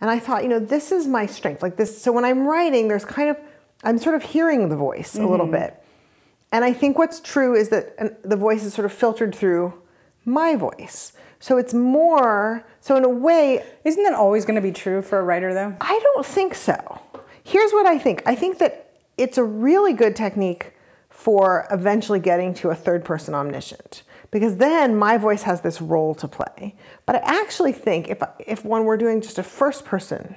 And 0.00 0.08
i 0.10 0.18
thought 0.18 0.42
you 0.44 0.48
know 0.48 0.58
this 0.58 0.92
is 0.92 1.06
my 1.06 1.26
strength. 1.26 1.62
Like 1.62 1.76
this 1.76 2.00
so 2.02 2.10
when 2.12 2.24
i'm 2.24 2.46
writing 2.46 2.88
there's 2.88 3.04
kind 3.04 3.28
of 3.30 3.36
i'm 3.84 3.98
sort 3.98 4.14
of 4.14 4.22
hearing 4.22 4.68
the 4.70 4.76
voice 4.76 5.14
a 5.14 5.26
little 5.26 5.46
mm-hmm. 5.46 5.64
bit. 5.72 5.82
And 6.52 6.64
i 6.64 6.72
think 6.72 6.96
what's 6.96 7.20
true 7.20 7.54
is 7.54 7.68
that 7.68 7.84
the 8.22 8.36
voice 8.36 8.62
is 8.64 8.72
sort 8.72 8.86
of 8.86 8.92
filtered 8.92 9.34
through 9.34 9.74
my 10.24 10.56
voice. 10.56 11.12
So 11.40 11.56
it's 11.56 11.72
more 11.72 12.64
so 12.80 12.96
in 12.96 13.04
a 13.04 13.08
way 13.08 13.64
Isn't 13.84 14.02
that 14.04 14.14
always 14.14 14.44
going 14.44 14.56
to 14.56 14.66
be 14.70 14.72
true 14.72 15.02
for 15.02 15.18
a 15.18 15.22
writer, 15.22 15.54
though? 15.54 15.74
I 15.80 15.98
don't 16.02 16.26
think 16.26 16.54
so. 16.54 17.00
Here's 17.48 17.72
what 17.72 17.86
I 17.86 17.96
think 17.98 18.22
I 18.26 18.34
think 18.34 18.58
that 18.58 18.90
it's 19.16 19.38
a 19.38 19.42
really 19.44 19.94
good 19.94 20.14
technique 20.14 20.74
for 21.08 21.66
eventually 21.70 22.20
getting 22.20 22.52
to 22.54 22.68
a 22.68 22.74
third 22.74 23.06
person 23.06 23.34
omniscient 23.34 24.02
because 24.30 24.58
then 24.58 24.94
my 24.96 25.16
voice 25.16 25.44
has 25.44 25.62
this 25.62 25.80
role 25.80 26.14
to 26.16 26.28
play. 26.28 26.76
But 27.06 27.16
I 27.16 27.40
actually 27.40 27.72
think 27.72 28.08
if, 28.08 28.22
if 28.38 28.66
one 28.66 28.84
were 28.84 28.98
doing 28.98 29.22
just 29.22 29.38
a 29.38 29.42
first 29.42 29.86
person, 29.86 30.36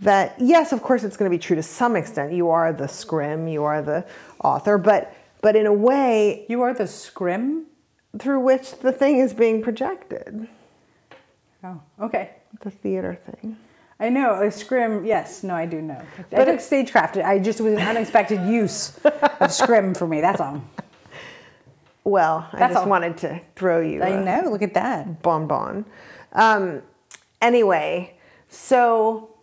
that 0.00 0.34
yes, 0.40 0.72
of 0.72 0.82
course, 0.82 1.04
it's 1.04 1.16
going 1.16 1.30
to 1.30 1.34
be 1.38 1.40
true 1.40 1.54
to 1.54 1.62
some 1.62 1.94
extent. 1.94 2.32
You 2.32 2.50
are 2.50 2.72
the 2.72 2.88
scrim, 2.88 3.46
you 3.46 3.62
are 3.62 3.80
the 3.80 4.04
author, 4.42 4.76
but 4.76 5.14
but 5.40 5.54
in 5.54 5.66
a 5.66 5.72
way 5.72 6.46
You 6.48 6.62
are 6.62 6.74
the 6.74 6.88
scrim. 6.88 7.66
through 8.18 8.40
which 8.40 8.78
the 8.80 8.90
thing 8.92 9.18
is 9.18 9.32
being 9.34 9.62
projected, 9.62 10.48
Oh, 11.62 11.80
okay. 12.00 12.30
the 12.62 12.70
theater 12.72 13.16
thing. 13.30 13.56
I 14.00 14.08
know 14.08 14.42
a 14.42 14.50
scrim. 14.50 15.04
Yes, 15.04 15.42
no, 15.42 15.54
I 15.54 15.66
do 15.66 15.80
know. 15.80 16.02
I 16.18 16.24
But 16.30 16.44
took 16.46 16.60
stagecraft. 16.60 17.16
I 17.18 17.38
just 17.38 17.60
was 17.60 17.74
an 17.74 17.80
unexpected 17.80 18.40
use 18.46 18.98
of 19.40 19.52
scrim 19.52 19.94
for 19.94 20.06
me. 20.06 20.20
That's 20.20 20.40
all. 20.40 20.62
Well, 22.02 22.48
I 22.52 22.58
just 22.68 22.76
all. 22.76 22.86
wanted 22.88 23.16
to 23.18 23.40
throw 23.56 23.80
you. 23.80 24.02
I 24.02 24.22
know. 24.22 24.50
Look 24.50 24.62
at 24.62 24.74
that. 24.74 25.22
bonbon. 25.22 25.86
Um, 26.32 26.82
anyway, 27.40 28.16
so 28.48 29.34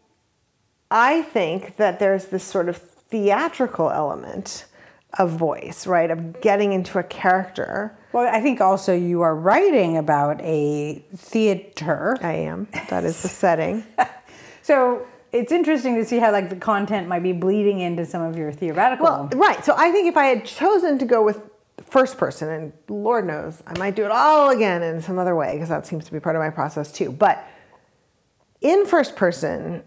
I 0.92 1.22
think 1.24 1.78
that 1.78 2.00
there's 2.00 2.26
this 2.26 2.44
sort 2.44 2.70
of 2.70 2.78
theatrical 2.78 3.90
element 3.90 4.66
of 5.18 5.32
voice, 5.32 5.88
right? 5.88 6.12
Of 6.12 6.40
getting 6.42 6.72
into 6.74 7.00
a 7.00 7.04
character. 7.04 7.98
Well, 8.14 8.28
I 8.34 8.42
think 8.42 8.62
also 8.62 8.94
you 8.94 9.22
are 9.22 9.36
writing 9.36 9.98
about 9.98 10.40
a 10.42 11.04
theater. 11.16 12.18
I 12.22 12.34
am. 12.34 12.68
That 12.90 13.06
is 13.06 13.22
the 13.22 13.28
setting. 13.30 13.84
So 14.62 15.06
it's 15.32 15.52
interesting 15.52 15.96
to 15.96 16.06
see 16.06 16.20
how 16.20 16.32
like 16.32 16.50
the 16.50 16.56
content 16.56 17.08
might 17.08 17.24
be 17.24 17.34
bleeding 17.34 17.80
into 17.80 18.06
some 18.06 18.22
of 18.22 18.38
your 18.38 18.52
theoretical. 18.52 19.06
Well, 19.06 19.30
right. 19.34 19.64
So 19.64 19.74
I 19.78 19.92
think 19.92 20.08
if 20.08 20.18
I 20.18 20.26
had 20.26 20.46
chosen 20.46 21.00
to 21.00 21.06
go 21.06 21.24
with 21.24 21.42
first 21.90 22.18
person, 22.18 22.50
and 22.50 22.74
Lord 22.88 23.26
knows 23.26 23.64
I 23.66 23.78
might 23.78 23.96
do 23.96 24.06
it 24.06 24.12
all 24.12 24.50
again 24.50 24.84
in 24.84 25.02
some 25.02 25.18
other 25.18 25.36
way 25.36 25.54
because 25.54 25.70
that 25.70 25.88
seems 25.88 26.06
to 26.06 26.12
be 26.12 26.20
part 26.20 26.36
of 26.36 26.42
my 26.42 26.50
process 26.50 26.92
too. 26.92 27.12
But 27.12 27.46
in 28.60 28.86
first 28.86 29.16
person, 29.16 29.84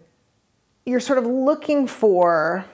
you're 0.87 1.01
sort 1.01 1.19
of 1.19 1.27
looking 1.27 1.87
for 1.87 2.65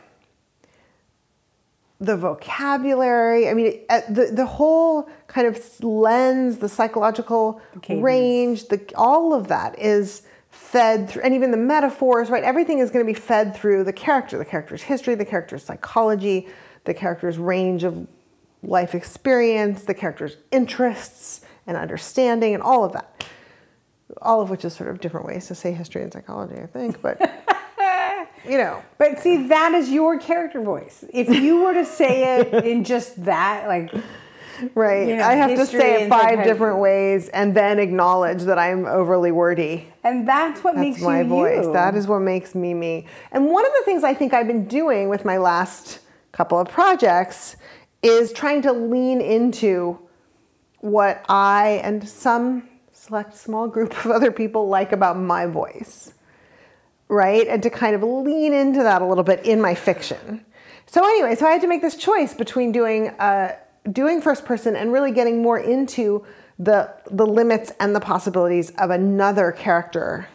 the 2.01 2.17
vocabulary. 2.17 3.49
I 3.49 3.55
mean, 3.55 3.81
the 4.09 4.31
the 4.33 4.47
whole 4.47 5.09
kind 5.27 5.47
of 5.47 5.61
lens, 5.85 6.59
the 6.59 6.69
psychological 6.69 7.61
cadence. 7.83 8.03
range, 8.03 8.69
the 8.69 8.81
all 8.97 9.35
of 9.35 9.49
that 9.49 9.79
is 9.79 10.23
fed 10.51 11.09
through, 11.09 11.23
and 11.23 11.35
even 11.35 11.51
the 11.51 11.57
metaphors, 11.57 12.29
right? 12.29 12.45
Everything 12.45 12.81
is 12.81 12.91
going 12.91 13.05
to 13.05 13.13
be 13.13 13.19
fed 13.19 13.57
through 13.57 13.85
the 13.85 13.93
character, 13.93 14.37
the 14.37 14.45
character's 14.45 14.83
history, 14.83 15.15
the 15.15 15.25
character's 15.25 15.65
psychology, 15.65 16.49
the 16.85 16.95
character's 16.95 17.39
range 17.39 17.85
of 17.85 18.07
life 18.63 18.95
experience, 18.95 19.85
the 19.85 19.95
character's 19.95 20.37
interests 20.51 21.43
and 21.67 21.77
understanding, 21.77 22.55
and 22.55 22.63
all 22.63 22.85
of 22.85 22.93
that. 22.93 23.25
All 24.21 24.41
of 24.41 24.51
which 24.51 24.65
is 24.65 24.75
sort 24.75 24.91
of 24.91 25.01
different 25.01 25.27
ways 25.27 25.47
to 25.47 25.55
say 25.55 25.73
history 25.73 26.03
and 26.03 26.13
psychology, 26.13 26.61
I 26.61 26.67
think, 26.67 27.01
but 27.01 27.21
you 28.45 28.59
know. 28.59 28.83
but 28.99 29.21
see, 29.21 29.47
that 29.49 29.73
is 29.75 29.91
your 29.91 30.19
character 30.19 30.61
voice. 30.61 31.05
If 31.13 31.29
you 31.29 31.63
were 31.63 31.75
to 31.75 31.85
say 31.85 32.39
it 32.39 32.65
in 32.65 32.83
just 32.83 33.25
that, 33.25 33.69
like, 33.69 33.93
Right. 34.75 35.09
you 35.09 35.17
know, 35.17 35.25
I 35.25 35.35
have 35.35 35.51
to 35.57 35.67
say 35.67 36.05
it 36.05 36.09
five 36.09 36.45
different 36.45 36.79
ways 36.79 37.29
and 37.29 37.55
then 37.55 37.79
acknowledge 37.79 38.43
that 38.43 38.59
I'm 38.59 38.85
overly 38.87 39.33
wordy. 39.33 39.87
and 40.05 40.27
that's 40.29 40.63
what 40.65 40.75
That's 40.75 40.85
makes 40.85 41.01
my 41.03 41.23
you 41.23 41.29
voice. 41.29 41.65
you. 41.67 41.73
That 41.73 41.95
is 41.95 42.07
what 42.07 42.21
makes 42.21 42.55
me 42.55 42.75
me. 42.75 43.07
And 43.33 43.47
one 43.47 43.65
of 43.67 43.73
the 43.79 43.85
things 43.85 44.05
I 44.05 44.15
think 44.15 44.35
I've 44.35 44.47
been 44.47 44.67
doing 44.67 45.09
with 45.09 45.25
my 45.25 45.39
last 45.39 46.01
couple 46.33 46.59
of 46.59 46.69
projects 46.69 47.57
is 48.03 48.33
trying 48.33 48.63
to 48.63 48.73
lean 48.73 49.21
into 49.21 49.99
what 50.79 51.25
I 51.29 51.81
and 51.85 52.09
some 52.09 52.69
select 52.93 53.37
small 53.37 53.69
group 53.69 53.93
of 54.05 54.11
other 54.11 54.31
people 54.31 54.69
like 54.69 54.93
about 54.93 55.19
my 55.19 55.47
voice. 55.47 56.15
Right? 57.09 57.47
And 57.49 57.63
to 57.65 57.71
kind 57.71 57.95
of 57.97 58.03
lean 58.03 58.53
into 58.53 58.83
that 58.85 59.03
a 59.03 59.05
little 59.05 59.25
bit 59.25 59.45
in 59.45 59.61
my 59.61 59.75
fiction. 59.75 60.45
So 60.87 61.05
anyway, 61.05 61.35
so 61.35 61.47
I 61.47 61.51
had 61.53 61.61
to 61.63 61.67
make 61.69 61.83
this 61.83 61.97
choice 61.97 62.35
between 62.35 62.73
doing 62.73 63.09
uh, 63.11 63.57
doing 63.91 64.21
first 64.21 64.45
person 64.45 64.77
and 64.77 64.93
really 64.93 65.13
getting 65.13 65.43
more 65.43 65.59
into 65.59 66.25
the 66.59 66.93
the 67.11 67.27
limits 67.27 67.73
and 67.81 67.97
the 67.97 68.01
possibilities 68.01 68.71
of 68.79 68.91
another 68.91 69.53
character 69.53 70.29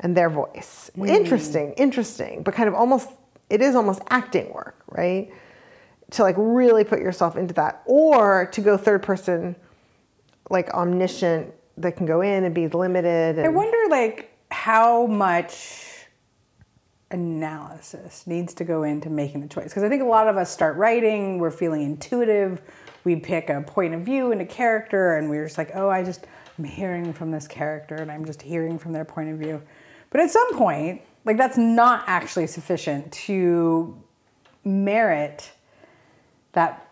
and 0.00 0.16
their 0.16 0.28
voice. 0.28 0.90
Interesting, 0.96 1.72
interesting, 1.74 2.42
but 2.42 2.54
kind 2.54 2.68
of 2.68 2.74
almost 2.74 3.08
it 3.48 3.60
is 3.60 3.74
almost 3.74 4.02
acting 4.08 4.52
work, 4.52 4.82
right? 4.88 5.32
To 6.12 6.22
like 6.22 6.34
really 6.38 6.84
put 6.84 7.00
yourself 7.00 7.36
into 7.36 7.54
that, 7.54 7.82
or 7.86 8.46
to 8.52 8.60
go 8.60 8.76
third 8.76 9.02
person, 9.02 9.56
like 10.50 10.68
omniscient 10.70 11.54
that 11.78 11.96
can 11.96 12.04
go 12.04 12.20
in 12.20 12.44
and 12.44 12.54
be 12.54 12.68
limited. 12.68 13.38
I 13.38 13.48
wonder, 13.48 13.78
like, 13.88 14.30
how 14.50 15.06
much 15.06 16.06
analysis 17.10 18.26
needs 18.26 18.54
to 18.54 18.64
go 18.64 18.82
into 18.82 19.10
making 19.10 19.40
the 19.40 19.48
choice. 19.48 19.64
Because 19.64 19.82
I 19.82 19.88
think 19.88 20.02
a 20.02 20.06
lot 20.06 20.28
of 20.28 20.36
us 20.36 20.50
start 20.50 20.76
writing, 20.76 21.38
we're 21.38 21.50
feeling 21.50 21.82
intuitive, 21.82 22.60
we 23.04 23.16
pick 23.16 23.50
a 23.50 23.60
point 23.62 23.94
of 23.94 24.02
view 24.02 24.32
and 24.32 24.40
a 24.40 24.46
character, 24.46 25.16
and 25.16 25.28
we're 25.28 25.44
just 25.44 25.58
like, 25.58 25.72
oh, 25.74 25.88
I 25.88 26.02
just, 26.02 26.26
I'm 26.58 26.64
hearing 26.64 27.12
from 27.12 27.30
this 27.30 27.48
character 27.48 27.96
and 27.96 28.10
I'm 28.10 28.24
just 28.24 28.42
hearing 28.42 28.78
from 28.78 28.92
their 28.92 29.04
point 29.04 29.30
of 29.30 29.38
view. 29.38 29.62
But 30.10 30.20
at 30.20 30.30
some 30.30 30.56
point, 30.56 31.02
like, 31.24 31.36
that's 31.36 31.56
not 31.56 32.04
actually 32.06 32.46
sufficient 32.46 33.10
to 33.12 34.00
merit 34.64 35.50
that 36.52 36.88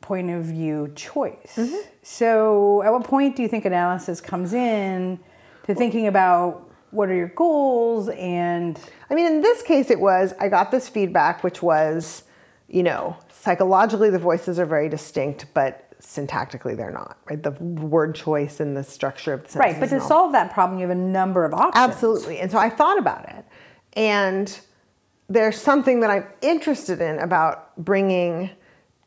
point 0.00 0.30
of 0.30 0.44
view 0.44 0.92
choice. 0.94 1.56
Mm-hmm. 1.56 1.88
So, 2.02 2.82
at 2.82 2.92
what 2.92 3.04
point 3.04 3.36
do 3.36 3.42
you 3.42 3.48
think 3.48 3.64
analysis 3.64 4.20
comes 4.20 4.52
in 4.52 5.18
to 5.64 5.74
thinking 5.74 6.06
about 6.06 6.70
what 6.90 7.08
are 7.08 7.14
your 7.14 7.28
goals 7.28 8.10
and 8.10 8.78
I 9.08 9.14
mean, 9.14 9.26
in 9.26 9.40
this 9.40 9.62
case, 9.62 9.90
it 9.90 10.00
was 10.00 10.34
I 10.38 10.48
got 10.48 10.70
this 10.70 10.88
feedback, 10.88 11.42
which 11.42 11.62
was, 11.62 12.24
you 12.72 12.82
know, 12.82 13.16
psychologically 13.30 14.10
the 14.10 14.18
voices 14.18 14.58
are 14.58 14.66
very 14.66 14.88
distinct, 14.88 15.46
but 15.54 15.88
syntactically 16.00 16.76
they're 16.76 16.90
not, 16.90 17.18
right? 17.28 17.40
The 17.40 17.52
word 17.52 18.14
choice 18.14 18.60
and 18.60 18.76
the 18.76 18.82
structure 18.82 19.34
of 19.34 19.44
the 19.44 19.50
sentence. 19.50 19.74
Right, 19.74 19.80
but 19.80 19.94
to 19.94 20.00
solve 20.00 20.32
that 20.32 20.52
problem, 20.52 20.80
you 20.80 20.88
have 20.88 20.96
a 20.96 21.00
number 21.00 21.44
of 21.44 21.52
options. 21.52 21.74
Absolutely. 21.76 22.40
And 22.40 22.50
so 22.50 22.58
I 22.58 22.70
thought 22.70 22.98
about 22.98 23.28
it. 23.28 23.44
And 23.92 24.58
there's 25.28 25.60
something 25.60 26.00
that 26.00 26.10
I'm 26.10 26.26
interested 26.40 27.00
in 27.00 27.18
about 27.18 27.76
bringing 27.76 28.50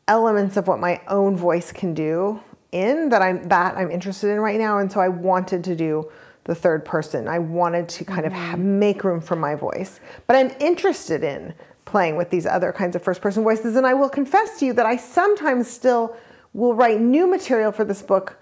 elements 0.08 0.56
of 0.56 0.68
what 0.68 0.78
my 0.78 1.00
own 1.08 1.36
voice 1.36 1.72
can 1.72 1.92
do 1.92 2.40
in 2.70 3.08
that 3.08 3.20
I'm 3.20 3.48
that 3.48 3.76
I'm 3.76 3.90
interested 3.90 4.30
in 4.30 4.40
right 4.40 4.58
now 4.58 4.78
and 4.78 4.90
so 4.90 5.00
I 5.00 5.08
wanted 5.08 5.64
to 5.64 5.74
do 5.74 6.10
the 6.44 6.54
third 6.54 6.84
person. 6.84 7.26
I 7.26 7.40
wanted 7.40 7.88
to 7.90 8.04
kind 8.04 8.24
of 8.24 8.32
ha- 8.32 8.52
mm-hmm. 8.52 8.78
make 8.78 9.02
room 9.02 9.20
for 9.20 9.34
my 9.34 9.56
voice. 9.56 9.98
But 10.28 10.36
I'm 10.36 10.52
interested 10.60 11.24
in 11.24 11.54
playing 11.86 12.16
with 12.16 12.28
these 12.28 12.44
other 12.44 12.72
kinds 12.72 12.94
of 12.94 13.02
first 13.02 13.22
person 13.22 13.42
voices 13.42 13.76
and 13.76 13.86
I 13.86 13.94
will 13.94 14.10
confess 14.10 14.58
to 14.58 14.66
you 14.66 14.74
that 14.74 14.84
I 14.84 14.96
sometimes 14.96 15.70
still 15.70 16.14
will 16.52 16.74
write 16.74 17.00
new 17.00 17.26
material 17.26 17.72
for 17.72 17.84
this 17.84 18.02
book 18.02 18.38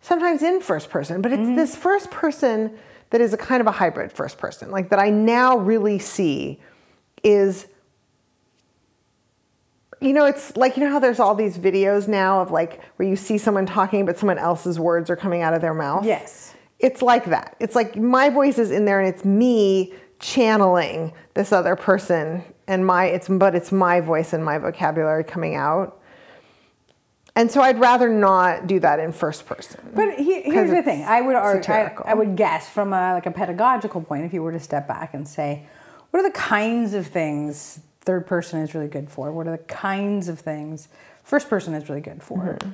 sometimes 0.00 0.42
in 0.42 0.60
first 0.60 0.90
person, 0.90 1.20
but 1.20 1.32
it's 1.32 1.40
mm-hmm. 1.40 1.56
this 1.56 1.76
first 1.76 2.10
person 2.10 2.76
that 3.10 3.20
is 3.20 3.32
a 3.32 3.36
kind 3.36 3.60
of 3.60 3.66
a 3.66 3.72
hybrid 3.72 4.12
first 4.12 4.38
person, 4.38 4.70
like 4.70 4.88
that 4.90 4.98
I 4.98 5.10
now 5.10 5.56
really 5.56 5.98
see 5.98 6.60
is 7.22 7.66
you 9.98 10.12
know, 10.12 10.26
it's 10.26 10.56
like 10.56 10.76
you 10.76 10.84
know 10.84 10.90
how 10.90 10.98
there's 10.98 11.18
all 11.18 11.34
these 11.34 11.56
videos 11.56 12.06
now 12.06 12.40
of 12.40 12.50
like 12.50 12.82
where 12.96 13.08
you 13.08 13.16
see 13.16 13.38
someone 13.38 13.66
talking 13.66 14.04
but 14.04 14.18
someone 14.18 14.38
else's 14.38 14.78
words 14.78 15.08
are 15.08 15.16
coming 15.16 15.42
out 15.42 15.54
of 15.54 15.60
their 15.60 15.74
mouth. 15.74 16.04
Yes. 16.04 16.54
It's 16.78 17.00
like 17.00 17.26
that. 17.26 17.56
It's 17.60 17.74
like 17.74 17.96
my 17.96 18.28
voice 18.28 18.58
is 18.58 18.70
in 18.70 18.84
there 18.84 19.00
and 19.00 19.08
it's 19.08 19.24
me 19.24 19.94
channeling 20.18 21.12
this 21.34 21.50
other 21.50 21.76
person 21.76 22.44
and 22.66 22.86
my 22.86 23.06
it's 23.06 23.28
but 23.28 23.54
it's 23.54 23.72
my 23.72 24.00
voice 24.00 24.32
and 24.32 24.44
my 24.44 24.58
vocabulary 24.58 25.24
coming 25.24 25.54
out. 25.54 26.00
And 27.34 27.50
so 27.50 27.60
I'd 27.60 27.78
rather 27.78 28.08
not 28.08 28.66
do 28.66 28.80
that 28.80 28.98
in 28.98 29.12
first 29.12 29.44
person. 29.44 29.80
But 29.94 30.18
he, 30.18 30.40
here's 30.40 30.70
the 30.70 30.82
thing: 30.82 31.04
I 31.04 31.20
would 31.20 31.36
argue, 31.36 31.72
I. 31.72 31.92
I 32.04 32.14
would 32.14 32.34
guess 32.34 32.68
from 32.68 32.92
a 32.92 33.14
like 33.14 33.26
a 33.26 33.30
pedagogical 33.30 34.00
point, 34.02 34.24
if 34.24 34.32
you 34.32 34.42
were 34.42 34.52
to 34.52 34.60
step 34.60 34.88
back 34.88 35.12
and 35.12 35.28
say, 35.28 35.66
what 36.10 36.20
are 36.20 36.22
the 36.22 36.38
kinds 36.38 36.94
of 36.94 37.06
things 37.06 37.80
third 38.00 38.26
person 38.26 38.60
is 38.60 38.74
really 38.74 38.88
good 38.88 39.10
for? 39.10 39.32
What 39.32 39.46
are 39.46 39.50
the 39.50 39.64
kinds 39.64 40.28
of 40.28 40.38
things 40.38 40.88
first 41.24 41.50
person 41.50 41.74
is 41.74 41.88
really 41.88 42.00
good 42.00 42.22
for? 42.22 42.38
Mm-hmm. 42.38 42.70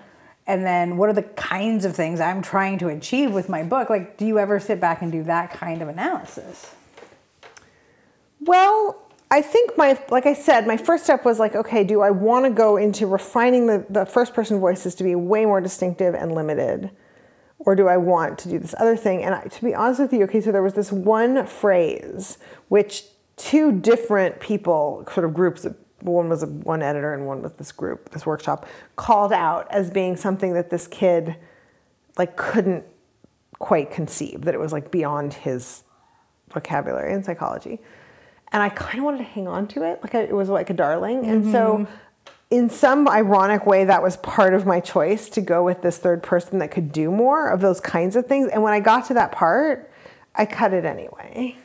And 0.46 0.64
then 0.64 0.96
what 0.96 1.08
are 1.08 1.12
the 1.12 1.22
kinds 1.22 1.84
of 1.84 1.96
things 1.96 2.20
I'm 2.20 2.42
trying 2.42 2.78
to 2.78 2.88
achieve 2.88 3.32
with 3.32 3.49
my 3.49 3.62
book? 3.62 3.90
Like, 3.90 4.16
do 4.16 4.26
you 4.26 4.38
ever 4.38 4.61
sit 4.61 4.80
back 4.80 5.02
and 5.02 5.11
do 5.11 5.22
that 5.25 5.52
kind 5.52 5.82
of 5.82 5.88
analysis? 5.88 6.75
Well, 8.40 9.01
I 9.32 9.40
think 9.40 9.78
my, 9.78 9.98
like 10.10 10.26
I 10.26 10.34
said, 10.34 10.66
my 10.66 10.76
first 10.76 11.04
step 11.04 11.24
was 11.24 11.38
like, 11.38 11.54
okay, 11.54 11.84
do 11.84 12.02
I 12.02 12.10
want 12.10 12.44
to 12.44 12.50
go 12.50 12.76
into 12.76 13.06
refining 13.06 13.66
the, 13.66 13.86
the 13.88 14.04
first 14.04 14.34
person 14.34 14.60
voices 14.60 14.94
to 14.96 15.04
be 15.04 15.14
way 15.14 15.46
more 15.46 15.62
distinctive 15.62 16.14
and 16.14 16.34
limited? 16.34 16.90
Or 17.58 17.74
do 17.74 17.88
I 17.88 17.96
want 17.96 18.38
to 18.40 18.50
do 18.50 18.58
this 18.58 18.74
other 18.78 18.94
thing? 18.94 19.24
And 19.24 19.34
I, 19.34 19.44
to 19.44 19.64
be 19.64 19.74
honest 19.74 20.00
with 20.00 20.12
you, 20.12 20.24
okay, 20.24 20.42
so 20.42 20.52
there 20.52 20.62
was 20.62 20.74
this 20.74 20.92
one 20.92 21.46
phrase 21.46 22.36
which 22.68 23.04
two 23.36 23.72
different 23.72 24.38
people, 24.38 25.08
sort 25.10 25.24
of 25.24 25.32
groups, 25.32 25.66
one 26.00 26.28
was 26.28 26.42
a, 26.42 26.46
one 26.46 26.82
editor 26.82 27.14
and 27.14 27.26
one 27.26 27.40
was 27.40 27.54
this 27.54 27.72
group, 27.72 28.10
this 28.10 28.26
workshop, 28.26 28.66
called 28.96 29.32
out 29.32 29.66
as 29.70 29.90
being 29.90 30.14
something 30.14 30.52
that 30.52 30.68
this 30.68 30.86
kid 30.86 31.36
like 32.18 32.36
couldn't 32.36 32.84
quite 33.58 33.90
conceive, 33.90 34.42
that 34.42 34.54
it 34.54 34.60
was 34.60 34.72
like 34.72 34.90
beyond 34.90 35.32
his 35.32 35.84
vocabulary 36.50 37.14
and 37.14 37.24
psychology 37.24 37.80
and 38.52 38.62
I 38.62 38.68
kind 38.68 38.99
of 38.99 39.04
wanted 39.04 39.18
to 39.18 39.25
hang 39.25 39.49
on 39.49 39.66
to 39.68 39.82
it, 39.82 40.00
like 40.02 40.14
I, 40.14 40.23
it 40.23 40.35
was 40.35 40.49
like 40.49 40.71
a 40.71 40.75
darling. 40.75 41.26
And 41.26 41.50
so, 41.50 41.78
mm-hmm. 41.78 41.92
in 42.50 42.68
some 42.68 43.09
ironic 43.09 43.66
way, 43.66 43.85
that 43.85 44.02
was 44.02 44.18
part 44.18 44.52
of 44.52 44.66
my 44.66 44.78
choice 44.78 45.30
to 45.30 45.40
go 45.40 45.64
with 45.64 45.80
this 45.80 45.97
third 45.99 46.23
person 46.23 46.59
that 46.59 46.71
could 46.71 46.92
do 46.92 47.11
more 47.11 47.49
of 47.49 47.61
those 47.61 47.80
kinds 47.80 48.14
of 48.14 48.26
things. 48.26 48.49
And 48.49 48.62
when 48.62 48.75
I 48.75 48.80
got 48.80 49.06
to 49.06 49.14
that 49.14 49.32
part, 49.32 49.90
I 50.35 50.44
cut 50.44 50.75
it 50.75 50.85
anyway, 50.85 51.56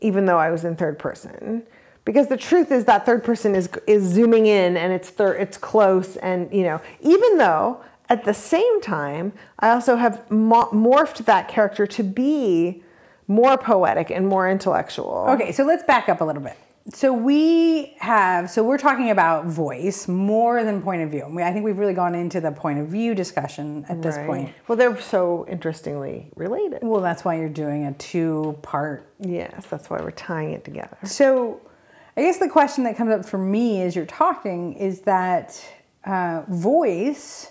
even 0.00 0.26
though 0.26 0.38
I 0.38 0.50
was 0.50 0.64
in 0.64 0.76
third 0.76 0.98
person. 0.98 1.62
Because 2.04 2.28
the 2.28 2.36
truth 2.36 2.70
is 2.70 2.84
that 2.84 3.04
third 3.04 3.24
person 3.24 3.54
is 3.56 3.68
is 3.86 4.04
zooming 4.04 4.46
in 4.46 4.76
and 4.76 4.92
it's 4.92 5.10
thir- 5.10 5.34
it's 5.34 5.58
close 5.58 6.16
and 6.16 6.52
you 6.52 6.62
know 6.62 6.80
even 7.00 7.38
though 7.38 7.80
at 8.08 8.24
the 8.24 8.32
same 8.32 8.80
time 8.80 9.32
I 9.58 9.70
also 9.70 9.96
have 9.96 10.30
mo- 10.30 10.70
morphed 10.72 11.24
that 11.24 11.48
character 11.48 11.84
to 11.84 12.04
be 12.04 12.84
more 13.28 13.56
poetic 13.58 14.10
and 14.10 14.26
more 14.28 14.48
intellectual. 14.48 15.26
Okay, 15.30 15.52
so 15.52 15.64
let's 15.64 15.82
back 15.82 16.08
up 16.08 16.20
a 16.20 16.24
little 16.24 16.42
bit. 16.42 16.56
So 16.94 17.12
we 17.12 17.96
have, 17.98 18.48
so 18.48 18.62
we're 18.62 18.78
talking 18.78 19.10
about 19.10 19.46
voice 19.46 20.06
more 20.06 20.62
than 20.62 20.82
point 20.82 21.02
of 21.02 21.10
view. 21.10 21.24
I 21.40 21.52
think 21.52 21.64
we've 21.64 21.78
really 21.78 21.94
gone 21.94 22.14
into 22.14 22.40
the 22.40 22.52
point 22.52 22.78
of 22.78 22.86
view 22.86 23.12
discussion 23.12 23.84
at 23.88 24.02
this 24.02 24.16
Right. 24.16 24.26
point. 24.26 24.50
Well, 24.68 24.78
they're 24.78 25.00
so 25.00 25.44
interestingly 25.48 26.30
related. 26.36 26.80
Well, 26.82 27.00
that's 27.00 27.24
why 27.24 27.38
you're 27.38 27.48
doing 27.48 27.86
a 27.86 27.92
two 27.94 28.56
part. 28.62 29.10
Yes, 29.18 29.66
that's 29.68 29.90
why 29.90 29.98
we're 30.00 30.12
tying 30.12 30.52
it 30.52 30.64
together. 30.64 30.96
So 31.02 31.60
I 32.16 32.22
guess 32.22 32.38
the 32.38 32.48
question 32.48 32.84
that 32.84 32.96
comes 32.96 33.10
up 33.10 33.24
for 33.26 33.38
me 33.38 33.82
as 33.82 33.96
you're 33.96 34.06
talking 34.06 34.74
is 34.74 35.00
that 35.00 35.60
uh, 36.04 36.42
voice 36.48 37.50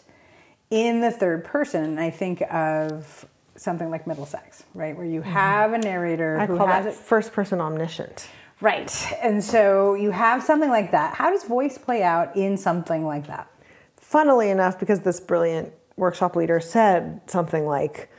in 0.69 1.01
the 1.01 1.11
third 1.11 1.43
person. 1.43 1.99
I 1.99 2.09
think 2.09 2.41
of 2.49 3.25
something 3.55 3.89
like 3.89 4.05
Middlesex, 4.07 4.63
right? 4.73 4.95
Where 4.95 5.05
you 5.05 5.21
have 5.21 5.73
a 5.73 5.77
narrator 5.77 6.37
Mm-hmm. 6.37 6.41
I 6.41 6.45
who 6.45 6.57
call 6.57 6.67
has 6.67 6.85
that 6.85 6.93
it. 6.93 6.97
first 6.97 7.33
person 7.33 7.61
omniscient. 7.61 8.27
Right. 8.61 9.13
And 9.21 9.43
so 9.43 9.95
you 9.95 10.11
have 10.11 10.43
something 10.43 10.69
like 10.69 10.91
that. 10.91 11.15
How 11.15 11.29
does 11.29 11.43
voice 11.43 11.77
play 11.77 12.03
out 12.03 12.35
in 12.35 12.57
something 12.57 13.05
like 13.05 13.27
that? 13.27 13.49
Funnily 13.97 14.49
enough, 14.49 14.79
because 14.79 15.01
this 15.01 15.19
brilliant 15.19 15.73
workshop 15.97 16.35
leader 16.35 16.59
said 16.59 17.21
something 17.27 17.65
like, 17.65 18.09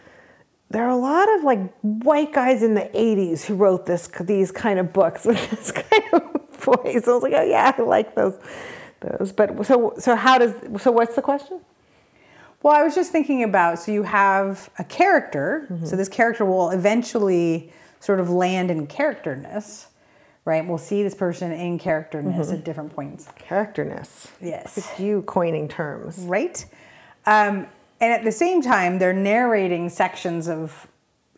there 0.70 0.84
are 0.84 0.90
a 0.90 0.96
lot 0.96 1.32
of 1.36 1.44
like 1.44 1.72
white 1.80 2.32
guys 2.32 2.62
in 2.62 2.74
the 2.74 2.90
80s 2.94 3.44
who 3.44 3.54
wrote 3.54 3.86
this 3.86 4.08
these 4.20 4.50
kind 4.50 4.78
of 4.78 4.92
books 4.92 5.24
with 5.24 5.50
this 5.52 5.70
kind 5.70 6.04
of 6.12 6.22
voice. 6.52 7.06
I 7.06 7.12
was 7.12 7.22
like, 7.22 7.34
oh 7.34 7.44
yeah, 7.44 7.72
I 7.76 7.82
like 7.82 8.14
those 8.14 8.36
those. 9.00 9.32
But 9.32 9.64
so 9.64 9.94
so 9.98 10.16
how 10.16 10.38
does 10.38 10.54
so 10.82 10.90
what's 10.90 11.14
the 11.14 11.22
question? 11.22 11.60
Well, 12.66 12.74
I 12.74 12.82
was 12.82 12.96
just 12.96 13.12
thinking 13.12 13.44
about 13.44 13.78
so 13.78 13.92
you 13.92 14.02
have 14.02 14.70
a 14.76 14.82
character, 14.82 15.66
so 15.68 15.74
mm-hmm. 15.76 15.96
this 15.96 16.08
character 16.08 16.44
will 16.44 16.70
eventually 16.70 17.72
sort 18.00 18.18
of 18.18 18.28
land 18.28 18.72
in 18.72 18.88
characterness, 18.88 19.86
right? 20.44 20.66
We'll 20.66 20.76
see 20.76 21.04
this 21.04 21.14
person 21.14 21.52
in 21.52 21.78
characterness 21.78 22.48
at 22.48 22.54
mm-hmm. 22.54 22.64
different 22.64 22.92
points. 22.92 23.28
Characterness. 23.36 24.26
Yes. 24.40 24.78
It's 24.78 24.98
you 24.98 25.22
coining 25.22 25.68
terms. 25.68 26.18
Right? 26.18 26.66
Um, 27.24 27.68
and 28.00 28.12
at 28.12 28.24
the 28.24 28.32
same 28.32 28.62
time, 28.62 28.98
they're 28.98 29.12
narrating 29.12 29.88
sections 29.88 30.48
of 30.48 30.88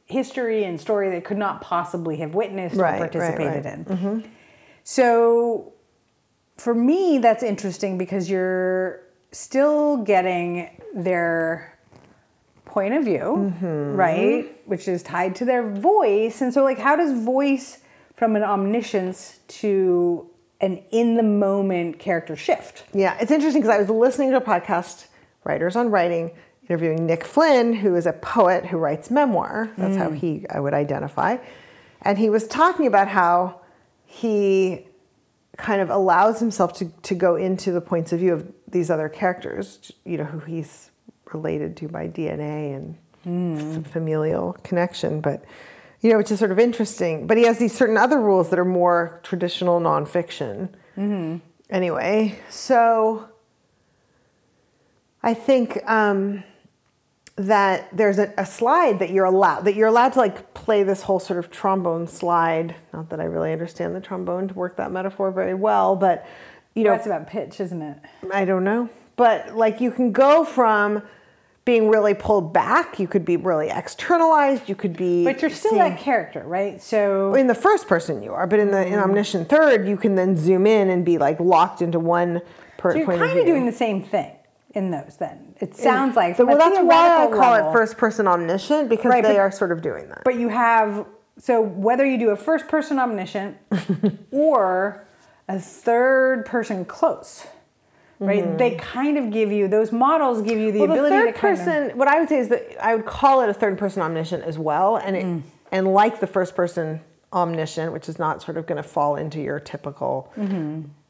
history 0.06 0.64
and 0.64 0.80
story 0.80 1.10
they 1.10 1.20
could 1.20 1.36
not 1.36 1.60
possibly 1.60 2.16
have 2.16 2.34
witnessed 2.34 2.76
Right, 2.76 2.94
or 2.94 3.06
participated 3.06 3.66
right. 3.66 3.74
in. 3.74 3.84
Mm-hmm. 3.84 4.20
So 4.82 5.74
for 6.56 6.72
me, 6.74 7.18
that's 7.18 7.42
interesting 7.42 7.98
because 7.98 8.30
you're 8.30 9.02
still 9.32 9.98
getting 9.98 10.70
their 10.94 11.76
point 12.64 12.94
of 12.94 13.04
view, 13.04 13.52
Mm-hmm. 13.60 13.94
right? 13.96 14.46
Which 14.66 14.88
is 14.88 15.02
tied 15.02 15.34
to 15.36 15.44
their 15.44 15.68
voice. 15.70 16.40
And 16.42 16.52
so, 16.52 16.62
like, 16.64 16.78
how 16.78 16.96
does 16.96 17.12
voice 17.24 17.78
from 18.16 18.36
an 18.36 18.42
omniscience 18.42 19.38
to 19.48 20.28
an 20.60 20.82
in 20.90 21.14
the 21.16 21.22
moment 21.22 21.98
character 21.98 22.36
shift? 22.36 22.84
Yeah, 22.92 23.16
it's 23.20 23.30
interesting 23.30 23.62
because 23.62 23.74
I 23.74 23.78
was 23.80 23.88
listening 23.90 24.30
to 24.32 24.36
a 24.36 24.40
podcast, 24.40 25.06
Writers 25.44 25.76
on 25.76 25.90
Writing, 25.90 26.32
interviewing 26.68 27.06
Nick 27.06 27.24
Flynn, 27.24 27.72
who 27.72 27.94
is 27.94 28.06
a 28.06 28.12
poet 28.12 28.66
who 28.66 28.76
writes 28.76 29.10
memoir. 29.10 29.70
That's 29.78 29.96
how 29.96 30.10
he 30.10 30.44
I 30.50 30.60
would 30.60 30.74
identify. 30.74 31.38
And 32.02 32.18
he 32.18 32.28
was 32.28 32.46
talking 32.46 32.86
about 32.86 33.08
how 33.08 33.60
he 34.04 34.86
kind 35.58 35.82
of 35.82 35.90
allows 35.90 36.40
himself 36.40 36.72
to, 36.72 36.86
to 37.02 37.14
go 37.14 37.36
into 37.36 37.72
the 37.72 37.80
points 37.80 38.12
of 38.12 38.20
view 38.20 38.32
of 38.32 38.50
these 38.68 38.90
other 38.90 39.08
characters, 39.08 39.92
you 40.04 40.16
know, 40.16 40.24
who 40.24 40.38
he's 40.38 40.90
related 41.32 41.76
to 41.76 41.88
by 41.88 42.08
DNA 42.08 42.74
and 42.76 42.96
f- 43.84 43.92
familial 43.92 44.54
connection. 44.62 45.20
But, 45.20 45.44
you 46.00 46.10
know, 46.10 46.16
which 46.16 46.30
is 46.30 46.38
sort 46.38 46.52
of 46.52 46.58
interesting. 46.60 47.26
But 47.26 47.36
he 47.36 47.42
has 47.44 47.58
these 47.58 47.74
certain 47.74 47.96
other 47.98 48.20
rules 48.20 48.50
that 48.50 48.58
are 48.58 48.64
more 48.64 49.20
traditional 49.24 49.80
nonfiction. 49.80 50.70
Anyway, 51.70 52.38
so 52.48 53.28
I 55.22 55.34
think 55.34 55.78
um, 55.90 56.44
that 57.38 57.88
there's 57.96 58.18
a, 58.18 58.32
a 58.36 58.44
slide 58.44 58.98
that 58.98 59.10
you're 59.10 59.24
allowed 59.24 59.64
that 59.64 59.74
you're 59.76 59.86
allowed 59.88 60.12
to 60.14 60.18
like 60.18 60.54
play 60.54 60.82
this 60.82 61.02
whole 61.02 61.20
sort 61.20 61.38
of 61.38 61.50
trombone 61.50 62.06
slide. 62.06 62.74
Not 62.92 63.10
that 63.10 63.20
I 63.20 63.24
really 63.24 63.52
understand 63.52 63.94
the 63.94 64.00
trombone 64.00 64.48
to 64.48 64.54
work 64.54 64.76
that 64.76 64.90
metaphor 64.90 65.30
very 65.30 65.54
well, 65.54 65.94
but 65.96 66.26
you 66.74 66.84
know, 66.84 66.90
That's 66.90 67.06
about 67.06 67.26
pitch, 67.26 67.60
isn't 67.60 67.82
it? 67.82 67.98
I 68.32 68.44
don't 68.44 68.64
know. 68.64 68.88
But 69.16 69.56
like 69.56 69.80
you 69.80 69.90
can 69.90 70.12
go 70.12 70.44
from 70.44 71.02
being 71.64 71.88
really 71.90 72.14
pulled 72.14 72.52
back, 72.52 72.98
you 72.98 73.06
could 73.06 73.24
be 73.24 73.36
really 73.36 73.68
externalized, 73.68 74.68
you 74.68 74.74
could 74.74 74.96
be 74.96 75.24
But 75.24 75.42
you're 75.42 75.50
still 75.50 75.72
seeing- 75.72 75.82
that 75.82 75.98
character, 75.98 76.42
right? 76.46 76.80
So 76.80 77.34
in 77.34 77.46
the 77.46 77.54
first 77.54 77.86
person 77.88 78.22
you 78.22 78.32
are, 78.32 78.46
but 78.46 78.58
in 78.58 78.70
the 78.70 78.86
in 78.86 78.94
omniscient 78.94 79.48
third, 79.48 79.86
you 79.86 79.96
can 79.96 80.14
then 80.14 80.36
zoom 80.36 80.66
in 80.66 80.88
and 80.90 81.04
be 81.04 81.18
like 81.18 81.38
locked 81.40 81.82
into 81.82 81.98
one 81.98 82.40
per 82.78 82.96
you're 82.96 83.06
kind 83.06 83.38
of 83.38 83.44
doing 83.46 83.66
the 83.66 83.72
same 83.72 84.02
thing. 84.02 84.32
In 84.74 84.90
those. 84.90 85.16
Then 85.18 85.54
it 85.60 85.74
sounds 85.74 86.16
like 86.16 86.36
So, 86.36 86.44
well, 86.44 86.58
that's 86.58 86.78
why 86.78 87.24
I 87.24 87.26
call 87.28 87.52
level- 87.52 87.70
it 87.70 87.72
first 87.72 87.96
person 87.96 88.26
omniscient 88.28 88.88
because 88.88 89.10
Right, 89.10 89.22
they 89.22 89.34
but- 89.34 89.40
are 89.40 89.50
sort 89.50 89.72
of 89.72 89.80
doing 89.82 90.08
that. 90.08 90.22
But 90.24 90.36
you 90.36 90.48
have 90.48 91.06
so 91.38 91.60
whether 91.60 92.04
you 92.04 92.18
do 92.18 92.30
a 92.30 92.36
first 92.36 92.66
person 92.68 92.98
omniscient 92.98 93.56
or 94.32 95.04
a 95.48 95.58
third 95.58 96.44
person 96.44 96.84
close, 96.84 97.46
right? 98.18 98.58
They 98.58 98.72
kind 98.74 99.16
of 99.16 99.30
give 99.30 99.52
you 99.52 99.68
those 99.68 99.92
models 99.92 100.42
give 100.42 100.58
you 100.58 100.72
the 100.72 100.80
Mm-hmm. 100.80 100.92
well, 100.92 101.02
the 101.02 101.06
ability 101.08 101.16
third 101.16 101.34
to 101.34 101.40
kind 101.40 101.58
of 101.60 101.64
person, 101.64 101.98
what 101.98 102.08
I 102.08 102.18
would 102.18 102.28
say 102.28 102.38
is 102.38 102.48
that 102.48 102.84
I 102.84 102.94
would 102.96 103.06
call 103.06 103.40
it 103.42 103.48
a 103.48 103.54
third 103.54 103.78
person 103.78 104.02
omniscient 104.02 104.42
as 104.44 104.58
well, 104.58 104.96
and 104.96 105.16
it, 105.16 105.24
Mm. 105.24 105.42
and 105.72 105.94
like 105.94 106.20
the 106.20 106.26
first 106.26 106.54
person 106.56 107.00
omniscient, 107.32 107.92
which 107.92 108.08
is 108.08 108.18
not 108.18 108.42
sort 108.42 108.56
of 108.56 108.66
going 108.66 108.82
to 108.82 108.88
fall 108.88 109.14
into 109.16 109.40
your 109.40 109.60
typical 109.60 110.32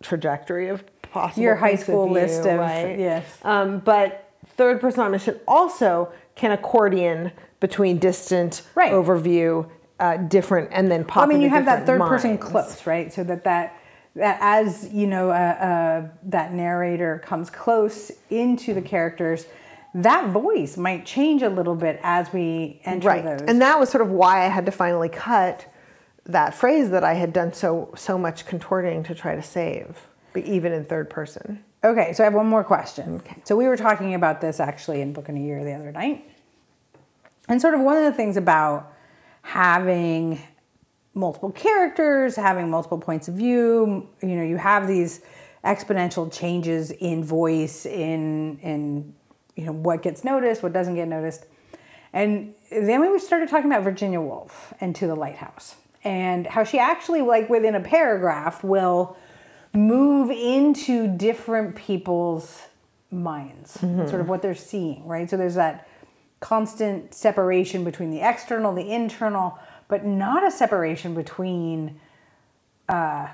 trajectory 0.03 0.69
of 0.69 0.85
possible. 1.13 1.43
Your 1.43 1.57
high 1.57 1.75
school 1.77 2.05
view, 2.07 2.15
list 2.15 2.47
of- 2.47 2.59
right? 2.59 2.99
yes. 2.99 3.25
Um, 3.43 3.79
but 3.81 4.31
third 4.57 4.81
person 4.81 5.01
omniscient 5.03 5.41
also 5.47 6.11
can 6.35 6.53
accordion 6.53 7.33
between 7.61 7.99
distant 7.99 8.63
Right. 8.75 8.93
overview, 8.93 9.67
uh, 9.99 10.17
different, 10.17 10.69
and 10.73 10.91
then 10.91 11.05
pop. 11.05 11.25
I 11.25 11.27
mean, 11.27 11.41
you 11.41 11.49
have 11.51 11.65
that 11.67 11.87
third 11.87 11.99
different 11.99 12.11
person 12.11 12.39
close, 12.39 12.87
right? 12.87 13.13
So 13.13 13.25
that 13.25 13.45
that 13.45 13.75
that 14.17 14.39
as 14.41 14.89
you 14.93 15.07
know, 15.07 15.31
uh, 15.31 15.33
uh, 15.33 16.03
that 16.25 16.53
narrator 16.53 17.21
comes 17.25 17.51
close 17.51 18.11
into 18.31 18.75
the 18.75 18.83
characters, 18.83 19.47
that 19.95 20.29
voice 20.29 20.77
might 20.77 21.05
change 21.07 21.43
a 21.43 21.49
little 21.49 21.75
bit 21.75 21.99
as 22.03 22.33
we 22.33 22.81
enter 22.85 23.09
right 23.09 23.25
those. 23.25 23.41
and 23.43 23.61
that 23.63 23.79
was 23.81 23.89
sort 23.89 24.03
of 24.03 24.11
why 24.11 24.45
i 24.45 24.49
had 24.49 24.67
to 24.67 24.71
finally 24.73 25.09
cut 25.09 25.65
that 26.27 26.53
phrase 26.55 26.91
that 26.91 27.03
i 27.03 27.15
had 27.15 27.33
done 27.33 27.53
so 27.55 27.89
so 27.97 28.19
much 28.19 28.45
contorting 28.47 29.03
to 29.03 29.15
try 29.15 29.35
to 29.35 29.43
save 29.43 30.07
but 30.41 30.49
even 30.49 30.73
in 30.73 30.85
third 30.85 31.11
person 31.11 31.65
Okay, 31.85 32.13
so 32.13 32.25
I 32.25 32.27
have 32.27 32.35
one 32.35 32.49
more 32.49 32.65
question. 32.65 33.17
Okay. 33.17 33.37
So 33.45 33.57
we 33.57 33.69
were 33.69 33.77
talking 33.77 34.15
about 34.15 34.41
this 34.41 34.59
actually 34.59 35.01
in 35.01 35.13
Book 35.13 35.29
in 35.29 35.37
a 35.37 35.41
Year 35.41 35.63
the 35.63 35.75
other 35.75 35.93
night. 35.93 36.29
And 37.49 37.61
sort 37.61 37.75
of 37.75 37.81
one 37.81 37.97
of 37.97 38.03
the 38.03 38.13
things 38.13 38.37
about 38.37 38.93
having 39.43 40.41
multiple 41.15 41.53
characters, 41.53 42.35
having 42.35 42.69
multiple 42.69 42.99
points 42.99 43.29
of 43.29 43.35
view, 43.35 44.09
you 44.21 44.37
know, 44.37 44.43
you 44.43 44.57
have 44.57 44.89
these 44.89 45.21
exponential 45.65 46.33
changes 46.33 46.91
in 46.91 47.23
voice, 47.23 47.87
in 47.87 48.59
in 48.59 49.15
you 49.55 49.65
know 49.65 49.73
what 49.73 50.03
gets 50.03 50.25
noticed, 50.25 50.63
what 50.63 50.73
doesn't 50.73 50.97
get 50.97 51.07
noticed. 51.07 51.47
And 52.13 52.55
then 52.71 53.01
we 53.01 53.19
started 53.21 53.49
talking 53.49 53.71
about 53.71 53.85
Virginia 53.85 54.21
Woolf 54.21 54.75
and 54.81 54.97
To 54.97 55.07
the 55.07 55.15
Lighthouse 55.15 55.77
and 56.05 56.47
how 56.47 56.65
she 56.65 56.79
actually 56.79 57.23
like 57.23 57.49
within 57.49 57.75
a 57.75 57.81
paragraph 57.81 58.65
will 58.65 59.17
move 59.79 60.31
into 60.31 61.07
different 61.07 61.77
people's 61.77 62.63
minds, 63.11 63.81
sort 63.81 64.21
of 64.21 64.29
what 64.29 64.43
they're 64.43 64.55
seeing, 64.55 65.07
right? 65.07 65.31
So 65.31 65.37
there's 65.37 65.55
that 65.55 65.89
constant 66.41 67.15
separation 67.15 67.85
between 67.85 68.11
the 68.11 68.21
external, 68.21 68.75
the 68.75 68.91
internal, 68.93 69.59
but 69.89 70.05
not 70.05 70.47
a 70.47 70.51
separation 70.51 71.15
between 71.15 71.99
uh, 72.89 73.29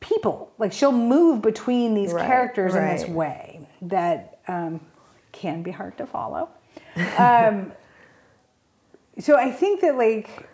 people. 0.00 0.52
Like 0.58 0.72
she'll 0.72 0.92
move 0.92 1.42
between 1.42 1.94
these 1.94 2.12
Right, 2.12 2.26
characters 2.26 2.74
in 2.74 2.84
this 2.84 3.06
way 3.08 3.68
that 3.82 4.40
um, 4.48 4.80
can 5.32 5.62
be 5.62 5.70
hard 5.70 5.96
to 5.98 6.06
follow. 6.06 6.48
Um, 7.18 7.72
so 9.18 9.36
I 9.36 9.50
think 9.50 9.80
that 9.82 9.96
like 9.96 10.48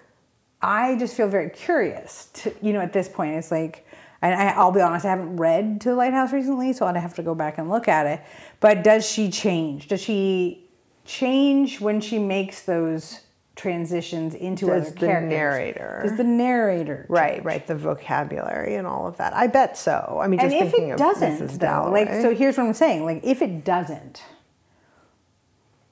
I 0.61 0.97
just 0.97 1.17
feel 1.17 1.29
very 1.29 1.51
curious 1.51 2.31
to 2.35 2.55
you 2.61 2.73
know 2.73 2.81
at 2.81 2.93
this 2.93 3.09
point 3.09 3.35
it's 3.37 3.51
like 3.51 3.87
I, 4.23 4.51
I'll 4.53 4.73
be 4.73 4.81
honest 4.81 5.05
I 5.05 5.11
haven't 5.11 5.37
read 5.37 5.81
to 5.83 5.91
the 5.91 5.95
lighthouse 5.97 6.33
recently 6.33 6.73
so 6.73 6.87
I'd 6.87 6.97
have 6.97 7.15
to 7.15 7.23
go 7.23 7.35
back 7.35 7.59
and 7.59 7.69
look 7.69 7.89
at 7.89 8.07
it 8.07 8.21
but 8.61 8.85
does 8.85 9.09
she 9.09 9.31
change 9.31 9.89
does 9.89 10.01
she 10.01 10.65
change 11.05 11.81
when 11.81 12.01
she 12.01 12.19
makes 12.19 12.63
those 12.63 13.21
transitions 13.55 14.35
into 14.35 14.67
Does 14.67 14.87
other 14.87 14.91
the 14.95 15.07
characters 15.07 15.31
narrator. 15.31 16.01
does 16.05 16.17
the 16.17 16.25
narrator 16.25 17.05
right 17.09 17.35
change? 17.35 17.45
right 17.45 17.67
the 17.67 17.75
vocabulary 17.75 18.77
and 18.77 18.87
all 18.87 19.07
of 19.07 19.19
that 19.19 19.35
i 19.35 19.47
bet 19.47 19.77
so 19.77 20.19
i 20.23 20.27
mean 20.27 20.41
just 20.41 20.55
and 20.55 20.65
if 20.65 20.73
thinking 20.73 20.91
it 20.91 20.99
doesn't 20.99 21.39
Mrs. 21.39 21.59
though, 21.59 21.91
like 21.91 22.09
so 22.09 22.35
here's 22.35 22.57
what 22.57 22.67
i'm 22.67 22.73
saying 22.73 23.05
like 23.05 23.21
if 23.23 23.43
it 23.43 23.63
doesn't 23.65 24.23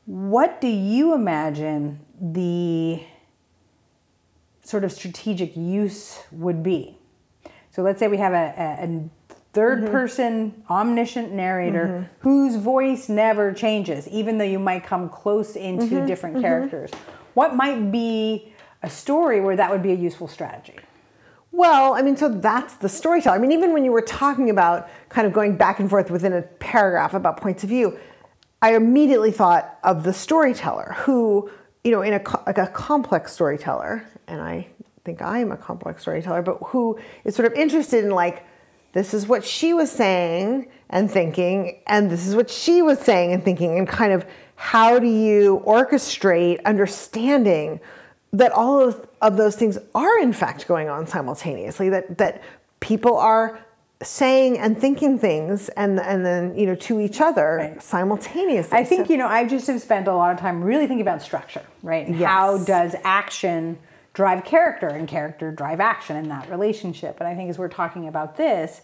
what 0.06 0.60
do 0.60 0.68
you 0.68 1.14
imagine 1.14 2.00
the 2.20 3.02
sort 4.64 4.82
of 4.84 4.90
strategic 4.92 5.56
use 5.56 6.20
would 6.32 6.62
be 6.62 6.96
so 7.80 7.84
let's 7.84 7.98
say 7.98 8.08
we 8.08 8.18
have 8.18 8.34
a, 8.34 8.54
a, 8.58 8.84
a 8.84 9.10
third 9.54 9.78
Mm-hmm. 9.80 9.92
person 9.92 10.62
omniscient 10.68 11.32
narrator 11.32 12.08
whose 12.20 12.56
voice 12.56 13.08
never 13.08 13.52
changes 13.54 14.06
even 14.08 14.36
though 14.38 14.44
you 14.44 14.58
might 14.58 14.84
come 14.84 15.08
close 15.08 15.56
into 15.56 15.86
Mm-hmm. 15.96 16.06
different 16.06 16.40
characters 16.42 16.90
what 17.34 17.56
might 17.56 17.90
be 17.90 18.52
a 18.82 18.90
story 18.90 19.40
where 19.40 19.56
that 19.56 19.70
would 19.70 19.82
be 19.82 19.92
a 19.92 19.96
useful 19.96 20.28
strategy 20.28 20.76
Well, 21.52 21.94
I 21.94 22.02
mean, 22.02 22.16
so 22.16 22.28
that's 22.28 22.74
the 22.74 22.88
storyteller. 22.88 23.34
I 23.36 23.40
mean, 23.40 23.50
even 23.52 23.72
when 23.72 23.84
you 23.84 23.92
were 23.92 24.02
talking 24.22 24.50
about 24.50 24.88
kind 25.08 25.26
of 25.26 25.32
going 25.32 25.56
back 25.56 25.80
and 25.80 25.88
forth 25.90 26.08
within 26.10 26.32
a 26.32 26.42
paragraph 26.42 27.12
about 27.14 27.38
points 27.38 27.64
of 27.64 27.70
view, 27.70 27.98
I 28.62 28.76
immediately 28.76 29.32
thought 29.32 29.64
of 29.82 30.04
the 30.04 30.12
storyteller 30.12 30.94
who, 30.98 31.50
you 31.82 31.90
know, 31.90 32.02
in 32.02 32.12
a, 32.14 32.22
like 32.46 32.58
a 32.58 32.68
complex 32.68 33.32
storyteller, 33.32 34.06
and 34.28 34.40
I 34.40 34.68
think 35.04 35.22
I 35.22 35.38
am 35.38 35.52
a 35.52 35.56
complex 35.56 36.02
storyteller, 36.02 36.42
but 36.42 36.58
who 36.66 36.98
is 37.24 37.34
sort 37.34 37.46
of 37.50 37.54
interested 37.58 38.04
in 38.04 38.10
like, 38.10 38.44
this 38.92 39.14
is 39.14 39.26
what 39.26 39.44
she 39.44 39.72
was 39.72 39.90
saying 39.90 40.68
and 40.88 41.10
thinking, 41.10 41.80
and 41.86 42.10
this 42.10 42.26
is 42.26 42.34
what 42.34 42.50
she 42.50 42.82
was 42.82 42.98
saying 42.98 43.32
and 43.32 43.42
thinking, 43.44 43.78
and 43.78 43.86
kind 43.88 44.12
of 44.12 44.26
how 44.56 44.98
do 44.98 45.06
you 45.06 45.62
orchestrate 45.66 46.62
understanding 46.64 47.80
that 48.32 48.52
all 48.52 48.80
of, 48.80 49.08
of 49.22 49.36
those 49.36 49.56
things 49.56 49.78
are 49.94 50.18
in 50.20 50.32
fact 50.32 50.66
going 50.68 50.88
on 50.88 51.06
simultaneously 51.06 51.88
that 51.88 52.18
that 52.18 52.42
people 52.78 53.16
are 53.16 53.58
saying 54.02 54.56
and 54.58 54.78
thinking 54.78 55.18
things 55.18 55.68
and 55.70 55.98
and 55.98 56.24
then 56.24 56.54
you 56.56 56.64
know 56.66 56.74
to 56.76 57.00
each 57.00 57.20
other 57.20 57.56
Right. 57.56 57.82
simultaneously 57.82 58.76
I 58.78 58.84
think 58.84 59.06
So- 59.06 59.12
you 59.12 59.18
know 59.18 59.26
I've 59.26 59.48
just 59.50 59.66
have 59.66 59.80
spent 59.80 60.06
a 60.08 60.14
lot 60.14 60.32
of 60.32 60.38
time 60.38 60.62
really 60.62 60.86
thinking 60.86 61.00
about 61.02 61.22
structure, 61.22 61.62
right? 61.82 62.06
And 62.06 62.14
how 62.16 62.58
does 62.58 62.94
action 63.02 63.78
drive 64.12 64.44
character 64.44 64.88
and 64.88 65.06
character 65.08 65.50
drive 65.52 65.80
action 65.80 66.16
in 66.16 66.28
that 66.28 66.50
relationship? 66.50 67.16
And 67.20 67.28
I 67.28 67.34
think 67.34 67.50
as 67.50 67.58
we're 67.58 67.68
talking 67.68 68.08
about 68.08 68.36
this, 68.36 68.80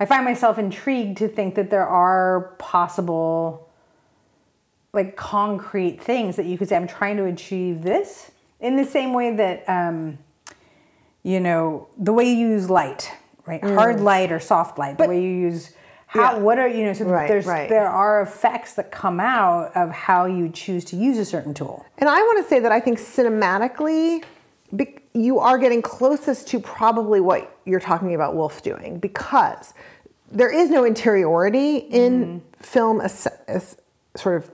I 0.00 0.04
find 0.06 0.24
myself 0.24 0.58
intrigued 0.58 1.18
to 1.18 1.28
think 1.28 1.54
that 1.54 1.70
there 1.70 1.86
are 1.86 2.54
possible 2.58 3.68
like 4.92 5.16
concrete 5.16 6.02
things 6.02 6.36
that 6.36 6.46
you 6.46 6.58
could 6.58 6.68
say 6.68 6.76
I'm 6.76 6.86
trying 6.88 7.16
to 7.16 7.24
achieve 7.24 7.82
this 7.82 8.30
in 8.60 8.76
the 8.76 8.84
same 8.84 9.12
way 9.14 9.34
that 9.36 9.64
um, 9.68 10.18
you 11.22 11.40
know 11.40 11.88
the 11.98 12.12
way 12.12 12.24
you 12.24 12.48
use 12.48 12.68
light, 12.68 13.10
right? 13.46 13.62
Hard 13.62 14.00
light 14.00 14.30
or 14.32 14.40
soft 14.40 14.78
light. 14.78 14.98
the 14.98 15.08
way 15.08 15.22
you 15.22 15.30
use 15.30 15.72
how 16.06 16.32
Mm. 16.32 16.32
Yeah. 16.34 16.38
what 16.40 16.58
are 16.58 16.68
you 16.68 16.84
know 16.84 16.92
so 16.92 17.06
Right, 17.06 17.26
there's 17.26 17.46
right. 17.46 17.70
there 17.70 17.88
are 17.88 18.20
effects 18.20 18.74
that 18.74 18.90
come 18.90 19.18
out 19.18 19.74
of 19.74 19.90
how 19.90 20.26
you 20.26 20.50
choose 20.50 20.84
to 20.86 20.96
use 20.96 21.16
a 21.16 21.24
certain 21.24 21.54
tool. 21.54 21.86
And 21.96 22.08
I 22.10 22.20
want 22.20 22.42
to 22.44 22.48
say 22.50 22.60
that 22.60 22.70
I 22.70 22.80
think 22.80 22.98
cinematically, 22.98 24.22
you 25.14 25.38
are 25.38 25.58
getting 25.58 25.82
closest 25.82 26.48
to 26.48 26.60
probably 26.60 27.20
what 27.20 27.58
you're 27.64 27.80
talking 27.80 28.14
about 28.14 28.34
Woolf 28.34 28.62
doing 28.62 28.98
because 28.98 29.74
there 30.30 30.50
is 30.50 30.70
no 30.70 30.84
interiority 30.84 31.76
in 31.76 32.24
mm-hmm. 32.24 32.62
film, 32.62 33.00
as, 33.00 33.28
as 33.46 33.76
sort 34.16 34.42
of 34.42 34.50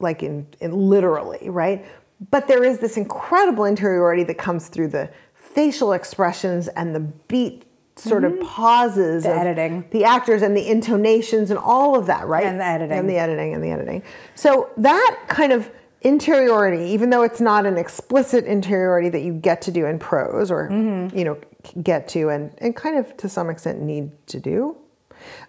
like 0.00 0.22
in, 0.22 0.46
in 0.60 0.72
literally, 0.72 1.48
right? 1.48 1.86
But 2.30 2.48
there 2.48 2.64
is 2.64 2.78
this 2.78 2.96
incredible 2.96 3.64
interiority 3.64 4.24
that 4.24 4.38
comes 4.38 4.68
through 4.68 4.88
the 4.88 5.10
facial 5.34 5.92
expressions 5.92 6.68
and 6.68 6.94
the 6.94 7.00
beat 7.00 7.64
sort 7.94 8.24
of 8.24 8.32
mm-hmm. 8.32 8.46
pauses, 8.46 9.22
The 9.22 9.32
of 9.32 9.38
editing. 9.38 9.84
the 9.90 10.04
actors 10.04 10.42
and 10.42 10.56
the 10.56 10.66
intonations 10.66 11.50
and 11.50 11.58
all 11.58 11.96
of 11.96 12.06
that, 12.06 12.26
right? 12.26 12.44
And 12.44 12.58
the 12.58 12.64
editing. 12.64 12.98
and 12.98 13.08
the 13.08 13.18
editing 13.18 13.54
and 13.54 13.62
the 13.62 13.70
editing. 13.70 14.02
So 14.34 14.70
that 14.78 15.20
kind 15.28 15.52
of 15.52 15.70
interiority, 16.04 16.84
even 16.92 17.10
though 17.10 17.22
it's 17.22 17.40
not 17.40 17.66
an 17.66 17.76
explicit 17.78 18.44
interiority 18.44 19.08
that 19.08 19.22
you 19.22 19.32
get 19.32 19.62
to 19.62 19.70
do 19.70 19.86
in 19.86 19.98
prose 19.98 20.50
or 20.50 20.68
Mm-hmm. 20.68 21.16
you 21.16 21.24
know 21.24 21.38
get 21.82 22.08
to 22.08 22.28
and, 22.28 22.52
and 22.58 22.74
kind 22.74 22.96
of 22.98 23.16
to 23.18 23.28
some 23.28 23.48
extent 23.48 23.80
need 23.80 24.10
to 24.26 24.40
do 24.40 24.76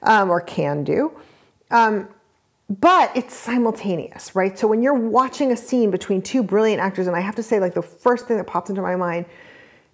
um, 0.03 0.29
or 0.29 0.39
can 0.39 0.83
do. 0.83 1.11
Um, 1.71 2.07
but 2.69 3.11
it's 3.15 3.35
simultaneous, 3.35 4.35
right? 4.35 4.57
So 4.57 4.67
when 4.67 4.81
you're 4.83 4.93
watching 4.93 5.51
a 5.51 5.57
scene 5.57 5.91
between 5.91 6.21
two 6.21 6.43
brilliant 6.43 6.81
actors, 6.81 7.07
and 7.07 7.15
I 7.15 7.19
have 7.19 7.35
to 7.35 7.43
say, 7.43 7.59
like 7.59 7.73
the 7.73 7.81
first 7.81 8.27
thing 8.27 8.37
that 8.37 8.47
pops 8.47 8.69
into 8.69 8.81
my 8.81 8.95
mind 8.95 9.25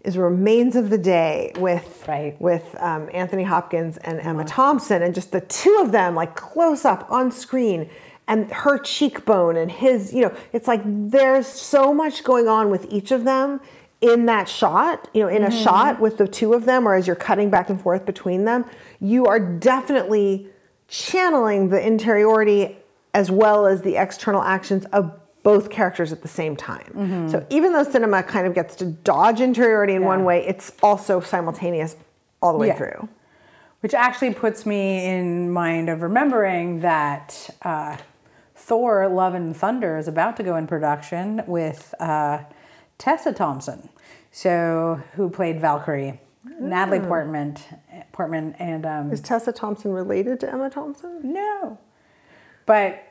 is 0.04 0.18
Remains 0.18 0.76
of 0.76 0.90
the 0.90 0.98
Day 0.98 1.52
with 1.58 2.06
Right. 2.08 2.40
with 2.40 2.76
um, 2.80 3.10
Anthony 3.14 3.44
Hopkins 3.44 3.98
and 3.98 4.20
Emma 4.22 4.46
Thompson, 4.46 5.02
and 5.02 5.14
just 5.16 5.32
the 5.32 5.42
two 5.42 5.78
of 5.82 5.92
them 5.92 6.16
like 6.16 6.36
close 6.36 6.86
up 6.86 7.10
on 7.12 7.32
screen, 7.32 7.90
and 8.30 8.50
her 8.52 8.78
cheekbone 8.78 9.58
and 9.58 9.70
his, 9.72 10.14
you 10.14 10.22
know, 10.22 10.34
it's 10.54 10.68
like 10.68 10.82
there's 10.86 11.48
so 11.48 11.94
much 11.94 12.24
going 12.24 12.48
on 12.48 12.70
with 12.70 12.86
each 12.90 13.12
of 13.12 13.24
them 13.26 13.60
in 14.02 14.28
that 14.28 14.48
shot, 14.48 15.10
you 15.14 15.22
know, 15.22 15.28
in 15.28 15.44
a 15.44 15.52
shot 15.52 16.00
with 16.00 16.18
the 16.18 16.28
two 16.28 16.54
of 16.54 16.64
them, 16.66 16.88
or 16.88 16.94
as 16.94 17.06
you're 17.08 17.16
cutting 17.18 17.50
back 17.50 17.70
and 17.70 17.82
forth 17.82 18.06
between 18.06 18.46
them, 18.46 18.64
you 19.02 19.26
are 19.26 19.40
definitely 19.40 20.48
channeling 20.88 21.70
the 21.70 21.86
interiority 21.86 22.78
as 23.14 23.30
well 23.30 23.66
as 23.66 23.82
the 23.82 23.96
external 23.98 24.42
actions 24.42 24.86
of 24.94 25.12
both 25.42 25.70
characters 25.70 26.12
at 26.12 26.22
the 26.22 26.28
same 26.28 26.56
time. 26.56 27.28
So 27.30 27.46
even 27.50 27.74
though 27.74 27.84
cinema 27.84 28.22
kind 28.24 28.46
of 28.46 28.54
gets 28.54 28.76
to 28.76 28.86
dodge 28.86 29.42
interiority 29.42 29.96
in 29.96 30.04
one 30.04 30.24
way, 30.24 30.46
it's 30.46 30.72
also 30.84 31.20
simultaneous 31.20 31.96
all 32.42 32.54
the 32.54 32.60
way 32.60 32.68
Yeah. 32.68 32.76
through. 32.78 33.10
Which 33.82 33.94
actually 33.94 34.34
puts 34.34 34.66
me 34.66 35.06
in 35.06 35.52
mind 35.52 35.90
of 35.90 36.02
remembering 36.02 36.82
that 36.82 37.50
uh, 37.64 37.96
Thor: 38.70 39.08
Love 39.10 39.34
and 39.34 39.56
Thunder 39.58 39.98
is 39.98 40.08
about 40.08 40.38
to 40.38 40.44
go 40.44 40.56
in 40.56 40.66
production 40.68 41.42
with 41.48 41.94
uh, 42.00 42.44
Tessa 42.98 43.34
Thompson, 43.34 43.90
so 44.32 45.02
who 45.16 45.30
played 45.30 45.60
Valkyrie, 45.60 46.22
Natalie 46.60 47.00
Portman, 47.00 47.58
Portman, 48.14 48.54
and 48.60 48.86
um, 48.86 49.12
Is 49.12 49.22
Tessa 49.22 49.52
Thompson 49.52 49.92
related 49.92 50.40
to 50.42 50.52
Emma 50.52 50.70
Thompson? 50.70 51.20
no, 51.24 51.78
but 52.66 53.04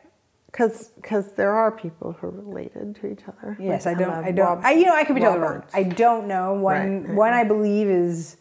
Because 0.47 0.91
there 1.37 1.53
are 1.53 1.71
people 1.73 2.13
who 2.13 2.29
are 2.29 2.31
related 2.31 2.95
to 3.01 3.07
each 3.13 3.23
other. 3.29 3.57
yes, 3.61 3.85
like 3.85 3.97
I 3.97 4.01
don't, 4.01 4.13
Emma 4.15 4.27
I 4.29 4.31
don't, 4.31 4.47
Rob- 4.47 4.61
I 4.65 4.73
you 4.73 4.87
know 4.87 4.95
I 4.95 5.05
could 5.05 5.17
be 5.17 5.21
totally 5.23 5.41
wrong. 5.41 5.65
I 5.75 5.83
don't 5.83 6.27
know. 6.29 6.55
One, 6.55 7.03
Right, 7.05 7.15
one 7.15 7.33
I 7.35 7.45
believe 7.45 7.89
is 7.89 8.37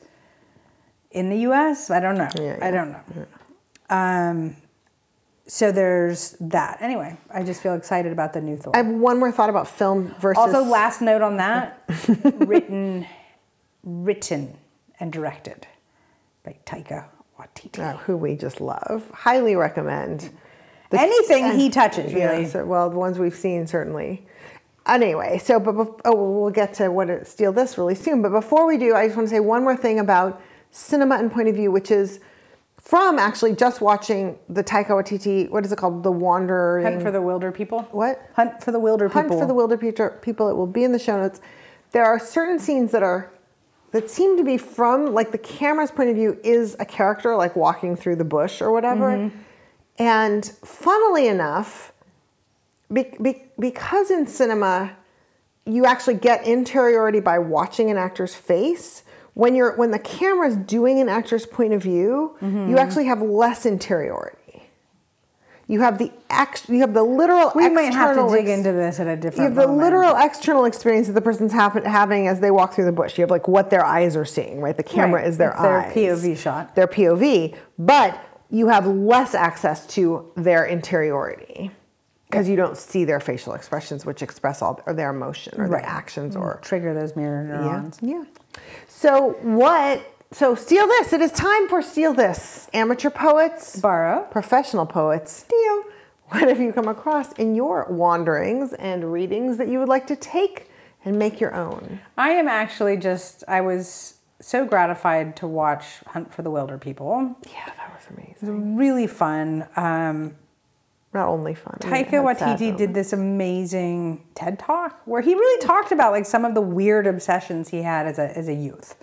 in 1.11 1.29
the 1.29 1.37
U.S. 1.49 1.89
I 1.89 1.99
don't 1.99 2.17
know. 2.17 2.29
Yeah, 2.39 2.59
I 2.61 2.69
don't 2.71 2.91
know. 2.91 3.25
Um, 3.89 4.55
so 5.47 5.71
there's 5.71 6.35
that. 6.41 6.77
Anyway, 6.81 7.17
I 7.33 7.43
just 7.43 7.61
feel 7.61 7.73
excited 7.73 8.11
about 8.11 8.33
the 8.33 8.41
new 8.41 8.57
Thor. 8.57 8.75
I 8.75 8.79
have 8.79 8.87
one 8.87 9.17
more 9.19 9.31
thought 9.31 9.49
about 9.49 9.67
film 9.67 10.13
versus. 10.19 10.37
Also, 10.37 10.63
last 10.63 11.01
note 11.01 11.21
on 11.21 11.37
that: 11.37 11.81
written, 12.35 13.05
written 13.83 14.57
and 14.99 15.11
directed 15.11 15.67
by 16.43 16.55
Taika 16.65 17.05
Waititi. 17.39 17.79
uh, 17.79 17.97
who 17.97 18.17
we 18.17 18.35
just 18.35 18.59
love. 18.61 19.09
Highly 19.13 19.55
recommend. 19.55 20.29
The- 20.89 21.01
Anything 21.01 21.57
he 21.59 21.69
touches, 21.69 22.13
Yeah, 22.13 22.31
really. 22.31 22.45
so- 22.45 22.65
well, 22.65 22.89
the 22.89 22.97
ones 22.97 23.19
we've 23.19 23.35
seen 23.35 23.67
certainly. 23.67 24.25
Anyway, 24.85 25.37
so 25.37 25.59
but 25.59 25.75
bef- 25.75 25.99
oh, 26.05 26.15
we'll 26.39 26.49
get 26.49 26.73
to 26.75 26.89
what 26.89 27.09
it, 27.09 27.27
steal 27.27 27.51
this 27.51 27.77
really 27.77 27.95
soon. 27.95 28.21
But 28.21 28.31
before 28.31 28.65
we 28.65 28.77
do, 28.77 28.95
I 28.95 29.05
just 29.07 29.17
want 29.17 29.27
to 29.27 29.35
say 29.35 29.41
one 29.41 29.63
more 29.63 29.75
thing 29.75 29.99
about 29.99 30.41
cinema 30.71 31.15
and 31.15 31.29
point 31.29 31.49
of 31.49 31.55
view, 31.55 31.71
which 31.71 31.91
is 31.91 32.21
from 32.87 33.19
actually 33.19 33.53
just 33.53 33.81
watching 33.81 34.39
the 34.47 34.63
Taika 34.63 34.91
Waititi. 34.91 35.49
What 35.49 35.65
is 35.65 35.73
it 35.73 35.77
called? 35.77 36.03
The 36.03 36.11
Wandering. 36.11 36.85
Hunt 36.85 37.01
for 37.01 37.11
the 37.11 37.21
Wilder 37.21 37.51
People. 37.51 37.81
What? 37.91 38.29
Hunt 38.33 38.63
for 38.63 38.71
the 38.71 38.79
Wilder 38.79 39.09
People. 39.09 39.23
Hunt 39.23 39.33
for 39.41 39.45
the 39.45 39.53
Wilder 39.53 39.77
Peter- 39.77 40.17
People. 40.21 40.49
It 40.49 40.55
will 40.55 40.67
be 40.67 40.85
in 40.85 40.93
the 40.93 40.99
show 40.99 41.17
notes. 41.17 41.41
There 41.91 42.05
are 42.05 42.17
certain 42.17 42.59
scenes 42.59 42.93
that 42.93 43.03
are 43.03 43.29
that 43.91 44.09
seem 44.09 44.37
to 44.37 44.43
be 44.43 44.57
from 44.57 45.13
like 45.13 45.33
the 45.33 45.37
camera's 45.37 45.91
point 45.91 46.09
of 46.09 46.15
view 46.15 46.39
is 46.45 46.77
a 46.79 46.85
character 46.85 47.35
like 47.35 47.57
walking 47.57 47.97
through 47.97 48.15
the 48.15 48.25
bush 48.25 48.61
or 48.61 48.71
whatever. 48.71 49.17
Mm-hmm. 49.17 49.37
And 49.99 50.45
funnily 50.45 51.27
enough, 51.27 51.91
be, 52.91 53.11
be, 53.21 53.43
because 53.59 54.11
in 54.11 54.27
cinema 54.27 54.95
you 55.65 55.85
actually 55.85 56.15
get 56.15 56.47
interiority 56.47 57.19
by 57.19 57.39
watching 57.39 57.91
an 57.91 57.97
actor's 57.97 58.33
face. 58.33 59.03
When 59.37 59.53
you're 59.53 59.75
when 59.75 59.91
the 59.91 59.99
camera's 59.99 60.55
doing 60.55 60.99
an 60.99 61.09
actor's 61.09 61.45
point 61.45 61.71
of 61.73 61.83
view, 61.83 62.35
Mm-hmm. 62.41 62.69
you 62.71 62.77
actually 62.79 63.05
have 63.05 63.21
less 63.21 63.65
interiority. 63.67 64.63
You 65.67 65.81
have 65.81 65.97
the 65.99 66.11
act, 66.29 66.69
you 66.69 66.79
have 66.79 66.93
the 66.93 67.03
literal. 67.03 67.51
we 67.53 67.69
might 67.69 67.93
have 67.93 68.15
to 68.15 68.21
external 68.21 68.31
dig 68.31 68.47
ex- 68.47 68.57
into 68.57 68.71
this 68.71 68.99
at 68.99 69.07
a 69.07 69.15
different. 69.17 69.37
you 69.37 69.43
have 69.43 69.55
the 69.55 69.67
moment. 69.67 69.83
literal 69.83 70.15
external 70.17 70.65
experience 70.65 71.05
that 71.07 71.13
the 71.13 71.21
person's 71.21 71.51
happen, 71.51 71.83
having 71.83 72.27
as 72.27 72.39
they 72.39 72.49
walk 72.51 72.73
through 72.73 72.85
the 72.85 72.91
bush. 72.91 73.17
You 73.17 73.23
have 73.23 73.29
like 73.31 73.47
what 73.49 73.69
their 73.69 73.85
eyes 73.85 74.15
are 74.15 74.25
seeing, 74.25 74.59
right? 74.61 74.75
The 74.75 74.81
camera 74.83 75.21
Right. 75.21 75.27
is 75.27 75.37
their 75.37 75.51
It's 75.51 75.61
their. 75.61 75.81
POV 75.93 76.37
shot. 76.37 76.73
Their 76.75 76.87
POV, 76.87 77.53
but 77.77 78.17
you 78.49 78.69
have 78.69 78.87
less 78.87 79.35
access 79.35 79.85
to 79.87 80.31
their 80.35 80.65
interiority 80.65 81.69
because 82.29 82.49
you 82.49 82.55
don't 82.55 82.77
see 82.77 83.05
their 83.05 83.19
facial 83.19 83.53
expressions, 83.53 84.05
which 84.05 84.21
express 84.21 84.61
all 84.61 84.81
or 84.85 84.93
their 84.93 85.09
emotion 85.11 85.59
or 85.59 85.65
Right. 85.67 85.81
their 85.81 85.89
actions 85.89 86.35
or 86.35 86.59
trigger 86.61 86.93
those 86.93 87.15
mirror 87.15 87.43
neurons. 87.43 87.99
yeah, 88.01 88.17
yeah. 88.19 88.23
So 88.87 89.31
what? 89.41 90.01
So 90.31 90.55
steal 90.55 90.87
this. 90.87 91.13
It 91.13 91.21
is 91.21 91.31
time 91.31 91.69
for 91.69 91.81
steal 91.81 92.13
this. 92.13 92.67
Amateur 92.73 93.09
poets, 93.09 93.79
Borrow. 93.79 94.23
professional 94.29 94.85
poets, 94.85 95.31
steal. 95.31 95.83
What 96.29 96.49
have 96.49 96.59
you 96.59 96.73
come 96.73 96.89
across 96.89 97.31
in 97.33 97.55
your 97.55 97.85
wanderings 97.89 98.73
and 98.73 99.13
readings 99.13 99.55
that 99.57 99.69
you 99.69 99.79
would 99.79 99.87
like 99.87 100.07
to 100.07 100.15
take 100.17 100.69
and 101.05 101.17
make 101.17 101.39
your 101.39 101.55
own? 101.55 102.01
I 102.17 102.31
am 102.31 102.49
actually 102.49 102.97
just. 102.97 103.45
I 103.47 103.61
was 103.61 104.15
so 104.41 104.65
gratified 104.65 105.37
to 105.37 105.47
watch 105.47 105.85
Hunt 106.07 106.33
for 106.33 106.41
the 106.41 106.51
Wilder 106.51 106.77
People. 106.77 107.33
Yeah, 107.49 107.71
that 107.77 107.93
was 107.95 108.05
amazing. 108.11 108.35
It 108.41 108.51
was 108.51 108.77
really 108.77 109.07
fun. 109.07 109.65
Um, 109.77 110.35
Not 111.13 111.27
only 111.29 111.55
fun. 111.55 111.77
I 111.81 111.89
mean, 111.89 112.05
Taika 112.05 112.23
Waititi 112.23 112.75
did 112.75 112.93
this 112.93 113.13
amazing 113.13 114.23
TED 114.35 114.59
talk 114.59 115.01
where 115.05 115.21
he 115.21 115.33
really 115.33 115.65
talked 115.65 115.91
about 115.91 116.11
like 116.11 116.25
some 116.25 116.45
of 116.45 116.53
the 116.53 116.61
weird 116.61 117.07
obsessions 117.07 117.69
he 117.69 117.81
had 117.81 118.05
as 118.05 118.19
a 118.19 118.37
as 118.37 118.47
a 118.47 118.53
youth, 118.53 118.95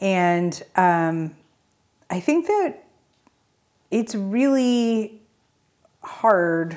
and 0.00 0.62
um, 0.74 1.34
I 2.10 2.20
think 2.20 2.46
that 2.46 2.84
it's 3.90 4.14
really 4.14 5.20
hard 6.02 6.76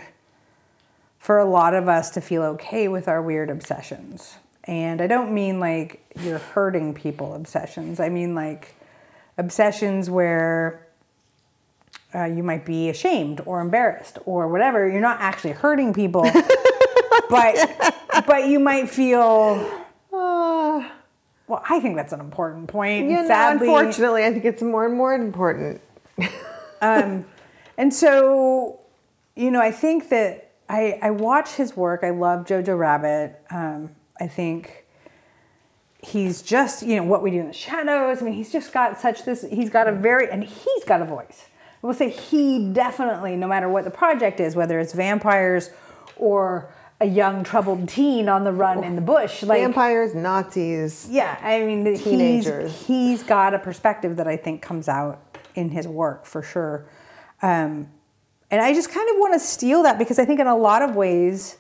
for 1.18 1.38
a 1.38 1.46
lot 1.46 1.74
of 1.74 1.88
us 1.88 2.12
to 2.12 2.22
feel 2.22 2.44
okay 2.44 2.88
with 2.88 3.08
our 3.08 3.22
weird 3.22 3.50
obsessions. 3.50 4.38
And 4.64 5.02
I 5.02 5.08
don't 5.08 5.34
mean 5.34 5.60
like 5.60 6.02
you're 6.22 6.40
hurting 6.40 6.94
people 6.94 7.34
obsessions. 7.34 8.00
I 8.00 8.10
mean 8.10 8.36
like 8.36 8.76
obsessions 9.38 10.10
where 10.10 10.88
uh, 12.14 12.26
you 12.26 12.44
might 12.44 12.66
be 12.66 12.90
ashamed 12.90 13.42
or 13.46 13.62
embarrassed 13.62 14.18
or 14.26 14.48
whatever. 14.48 14.90
You're 14.90 15.02
not 15.02 15.20
actually 15.20 15.54
hurting 15.54 15.94
people, 15.94 16.24
but 17.30 17.96
but 18.26 18.48
you 18.48 18.60
might 18.60 18.90
feel. 18.90 19.86
Ah, 20.12 20.92
Well, 21.48 21.64
I 21.70 21.80
think 21.80 21.96
that's 21.96 22.14
an 22.14 22.20
important 22.20 22.68
point. 22.68 23.10
know, 23.10 23.28
Sadly, 23.28 23.68
unfortunately, 23.68 24.26
I 24.26 24.32
think 24.32 24.46
it's 24.46 24.62
more 24.62 24.86
and 24.86 24.96
more 24.96 25.14
important. 25.14 25.82
um, 26.82 27.26
and 27.78 27.94
so, 27.94 28.80
you 29.36 29.52
know, 29.52 29.62
I 29.62 29.72
think 29.72 30.10
that 30.10 30.52
I, 30.68 31.00
I 31.02 31.12
watch 31.12 31.52
his 31.54 31.76
work. 31.76 32.04
I 32.04 32.10
love 32.12 32.46
Jojo 32.46 32.78
Rabbit. 32.78 33.40
Um, 33.50 33.92
I 34.20 34.28
think 34.28 34.86
he's 36.02 36.42
just, 36.42 36.84
you 36.84 36.96
know, 36.96 37.04
what 37.04 37.24
we 37.24 37.32
do 37.32 37.40
in 37.40 37.48
the 37.48 37.54
shadows. 37.54 38.22
I 38.22 38.26
mean, 38.26 38.34
he's 38.34 38.52
just 38.52 38.72
got 38.72 39.00
such 39.00 39.26
this, 39.26 39.46
he's 39.50 39.70
got 39.70 39.88
a 39.88 39.92
very, 39.92 40.30
and 40.30 40.44
he's 40.44 40.84
got 40.86 41.02
a 41.02 41.06
voice. 41.06 41.49
I 41.82 41.88
will 41.88 41.94
say 41.94 42.10
he 42.10 42.72
definitely, 42.74 43.36
no 43.36 43.48
matter 43.48 43.70
what 43.70 43.86
the 43.86 43.92
project 43.92 44.40
is, 44.40 44.56
whether 44.56 44.80
it's 44.80 44.94
vampires 44.94 45.70
or 46.18 46.74
a 47.02 47.06
young 47.06 47.44
troubled 47.44 47.88
teen 47.88 48.28
on 48.28 48.44
the 48.44 48.52
run 48.52 48.84
in 48.84 48.96
the 48.96 49.02
bush, 49.02 49.44
like 49.44 49.62
Vampires, 49.62 50.14
Nazis. 50.14 51.08
yeah, 51.10 51.40
I 51.42 51.62
mean, 51.62 51.86
he's, 51.86 52.04
Teenagers. 52.04 52.88
he's 52.88 53.24
got 53.24 53.54
a 53.54 53.60
perspective 53.60 54.18
that 54.18 54.28
I 54.28 54.36
think 54.36 54.62
comes 54.62 54.90
out 54.90 55.40
in 55.56 55.70
his 55.70 55.88
work 55.88 56.26
for 56.26 56.42
sure. 56.42 56.86
Um, 57.42 57.90
and 58.52 58.62
I 58.62 58.74
just 58.74 58.92
kind 58.92 59.10
of 59.10 59.16
want 59.18 59.34
to 59.34 59.40
steal 59.40 59.84
that 59.84 59.98
because 59.98 60.20
I 60.20 60.26
think 60.26 60.42
in 60.42 60.48
a 60.48 60.58
lot 60.58 60.82
of 60.82 60.96
ways, 60.96 61.58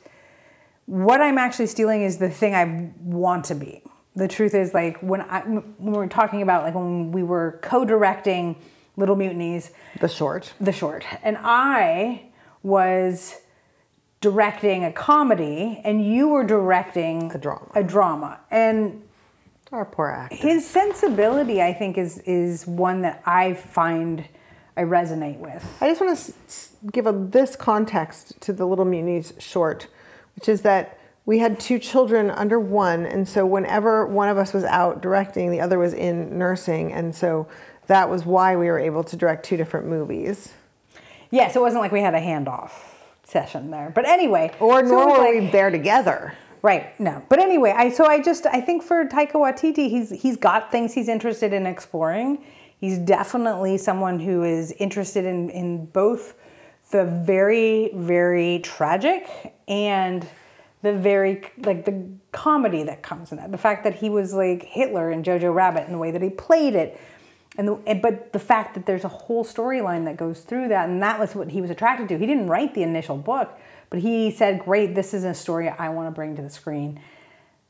what 0.87 1.21
I'm 1.21 1.37
actually 1.37 1.67
stealing 1.67 2.01
is 2.01 2.17
the 2.17 2.29
thing 2.29 2.53
I 2.53 2.91
want 3.01 3.45
to 3.45 3.55
be. 3.55 3.83
The 4.15 4.27
truth 4.27 4.53
is, 4.53 4.73
like 4.73 4.99
when 4.99 5.21
I 5.21 5.41
when 5.41 5.75
we 5.77 5.91
were 5.93 6.07
talking 6.07 6.41
about 6.41 6.63
like 6.63 6.75
when 6.75 7.11
we 7.11 7.23
were 7.23 7.59
co-directing 7.61 8.57
Little 8.99 9.15
Mutinies, 9.15 9.71
The 10.01 10.07
short. 10.09 10.53
the 10.59 10.71
short, 10.73 11.05
and 11.23 11.37
I 11.41 12.23
was 12.61 13.37
directing 14.21 14.83
a 14.83 14.91
comedy, 14.91 15.81
and 15.83 16.05
you 16.05 16.27
were 16.27 16.43
directing 16.43 17.31
A 17.33 17.37
drama. 17.37 17.67
A 17.75 17.83
drama, 17.83 18.39
and 18.51 19.01
Our 19.71 19.85
poor 19.85 20.07
actor. 20.09 20.35
his 20.35 20.67
sensibility, 20.67 21.61
I 21.61 21.73
think, 21.73 21.97
is 21.97 22.17
is 22.19 22.67
one 22.67 23.01
that 23.03 23.21
I 23.25 23.53
find 23.53 24.25
I 24.75 24.83
resonate 24.83 25.37
with. 25.39 25.65
I 25.81 25.87
just 25.89 26.01
want 26.01 26.17
to 26.17 26.33
s- 26.47 26.69
give 26.91 27.05
a, 27.07 27.11
this 27.11 27.55
context 27.55 28.39
to 28.41 28.53
the 28.53 28.65
Little 28.65 28.85
Mutinies 28.85 29.33
short, 29.41 29.87
which 30.35 30.47
is 30.49 30.61
that 30.63 30.97
we 31.25 31.39
had 31.39 31.59
two 31.59 31.79
children 31.79 32.31
under 32.31 32.59
one, 32.59 33.05
and 33.05 33.27
so 33.27 33.45
whenever 33.45 34.05
one 34.05 34.29
of 34.29 34.37
us 34.37 34.51
was 34.53 34.63
out 34.65 35.01
directing, 35.01 35.51
the 35.51 35.61
other 35.61 35.77
was 35.77 35.93
in 35.93 36.37
nursing, 36.37 36.91
and 36.91 37.13
so 37.15 37.47
that 37.89 38.09
was 38.09 38.25
why 38.25 38.55
we 38.55 38.67
were 38.67 38.79
able 38.79 39.03
to 39.03 39.15
direct 39.17 39.43
two 39.45 39.57
different 39.57 39.87
movies. 39.87 40.53
Yes, 41.31 41.55
it 41.55 41.59
wasn't 41.59 41.81
like 41.81 41.91
we 41.91 42.01
had 42.01 42.15
a 42.15 42.19
handoff 42.21 42.71
session 43.23 43.69
there, 43.71 43.91
but 43.93 44.07
anyway, 44.07 44.51
Or 44.59 44.81
so 44.83 44.87
nor 44.95 45.07
was 45.07 45.17
were 45.17 45.23
like- 45.25 45.33
we 45.41 45.47
there 45.47 45.69
together. 45.69 46.33
Right. 46.61 46.99
No. 46.99 47.21
But 47.29 47.39
anyway, 47.39 47.73
I 47.75 47.89
so 47.89 48.05
I 48.05 48.21
just 48.21 48.45
I 48.45 48.59
think 48.59 48.83
for 48.83 49.05
Taika 49.05 49.33
Waititi, 49.33 49.89
he's 49.89 50.09
he's 50.09 50.35
got 50.35 50.71
things 50.71 50.93
he's 50.93 51.07
interested 51.07 51.53
in 51.53 51.65
exploring. 51.65 52.43
He's 52.79 52.97
definitely 52.97 53.77
someone 53.77 54.19
who 54.19 54.43
is 54.43 54.71
interested 54.73 55.23
in 55.25 55.49
in 55.51 55.85
both 55.85 56.33
the 56.91 57.05
very 57.05 57.91
very 57.95 58.59
tragic 58.59 59.55
and 59.69 60.27
the 60.81 60.91
very 60.91 61.43
like 61.59 61.85
the 61.85 62.03
comedy 62.33 62.83
that 62.83 63.03
comes 63.03 63.31
in 63.31 63.37
that. 63.37 63.51
The 63.53 63.57
fact 63.57 63.85
that 63.85 63.95
he 63.95 64.09
was 64.09 64.33
like 64.33 64.63
Hitler 64.63 65.11
in 65.11 65.23
Jojo 65.23 65.53
Rabbit 65.55 65.83
and 65.85 65.93
the 65.93 65.97
way 65.97 66.11
that 66.11 66.21
he 66.21 66.29
played 66.29 66.75
it. 66.75 66.99
And, 67.59 67.67
the, 67.67 67.77
and 67.85 68.01
but 68.01 68.31
the 68.31 68.39
fact 68.39 68.73
that 68.75 68.85
there's 68.85 69.03
a 69.03 69.09
whole 69.09 69.43
storyline 69.43 70.05
that 70.05 70.15
goes 70.15 70.39
through 70.39 70.69
that, 70.69 70.87
and 70.87 71.03
that 71.03 71.19
was 71.19 71.35
what 71.35 71.49
he 71.49 71.59
was 71.59 71.69
attracted 71.69 72.07
to. 72.07 72.17
He 72.17 72.25
didn't 72.25 72.47
write 72.47 72.73
the 72.73 72.83
initial 72.83 73.17
book, 73.17 73.51
but 73.89 73.99
he 73.99 74.31
said, 74.31 74.59
"Great, 74.59 74.95
this 74.95 75.13
is 75.13 75.25
a 75.25 75.33
story 75.33 75.67
I 75.67 75.89
want 75.89 76.07
to 76.07 76.11
bring 76.11 76.37
to 76.37 76.41
the 76.41 76.49
screen." 76.49 77.01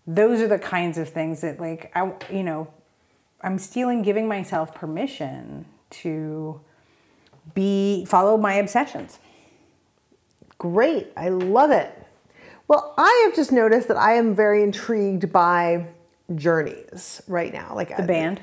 Those 0.06 0.42
are 0.42 0.48
the 0.48 0.60
kinds 0.60 1.00
of 1.00 1.10
things 1.10 1.42
that, 1.42 1.60
like, 1.60 1.92
I 1.96 2.14
you 2.32 2.44
know, 2.44 2.68
I'm 3.42 3.58
stealing, 3.58 4.04
giving 4.04 4.28
myself 4.28 4.76
permission 4.76 5.66
to 5.90 6.62
be 7.56 8.06
follow 8.06 8.38
my 8.38 8.54
obsessions. 8.54 9.18
Great. 10.60 11.12
I 11.18 11.30
love 11.30 11.72
it. 11.72 11.92
Well, 12.68 12.94
I 12.96 13.24
have 13.26 13.36
just 13.36 13.52
noticed 13.52 13.88
that 13.88 13.98
I 13.98 14.14
am 14.14 14.36
very 14.36 14.62
intrigued 14.62 15.32
by 15.32 15.88
journeys 16.36 17.24
right 17.28 17.52
now. 17.52 17.74
Like 17.74 17.98
The 17.98 18.04
band. 18.04 18.42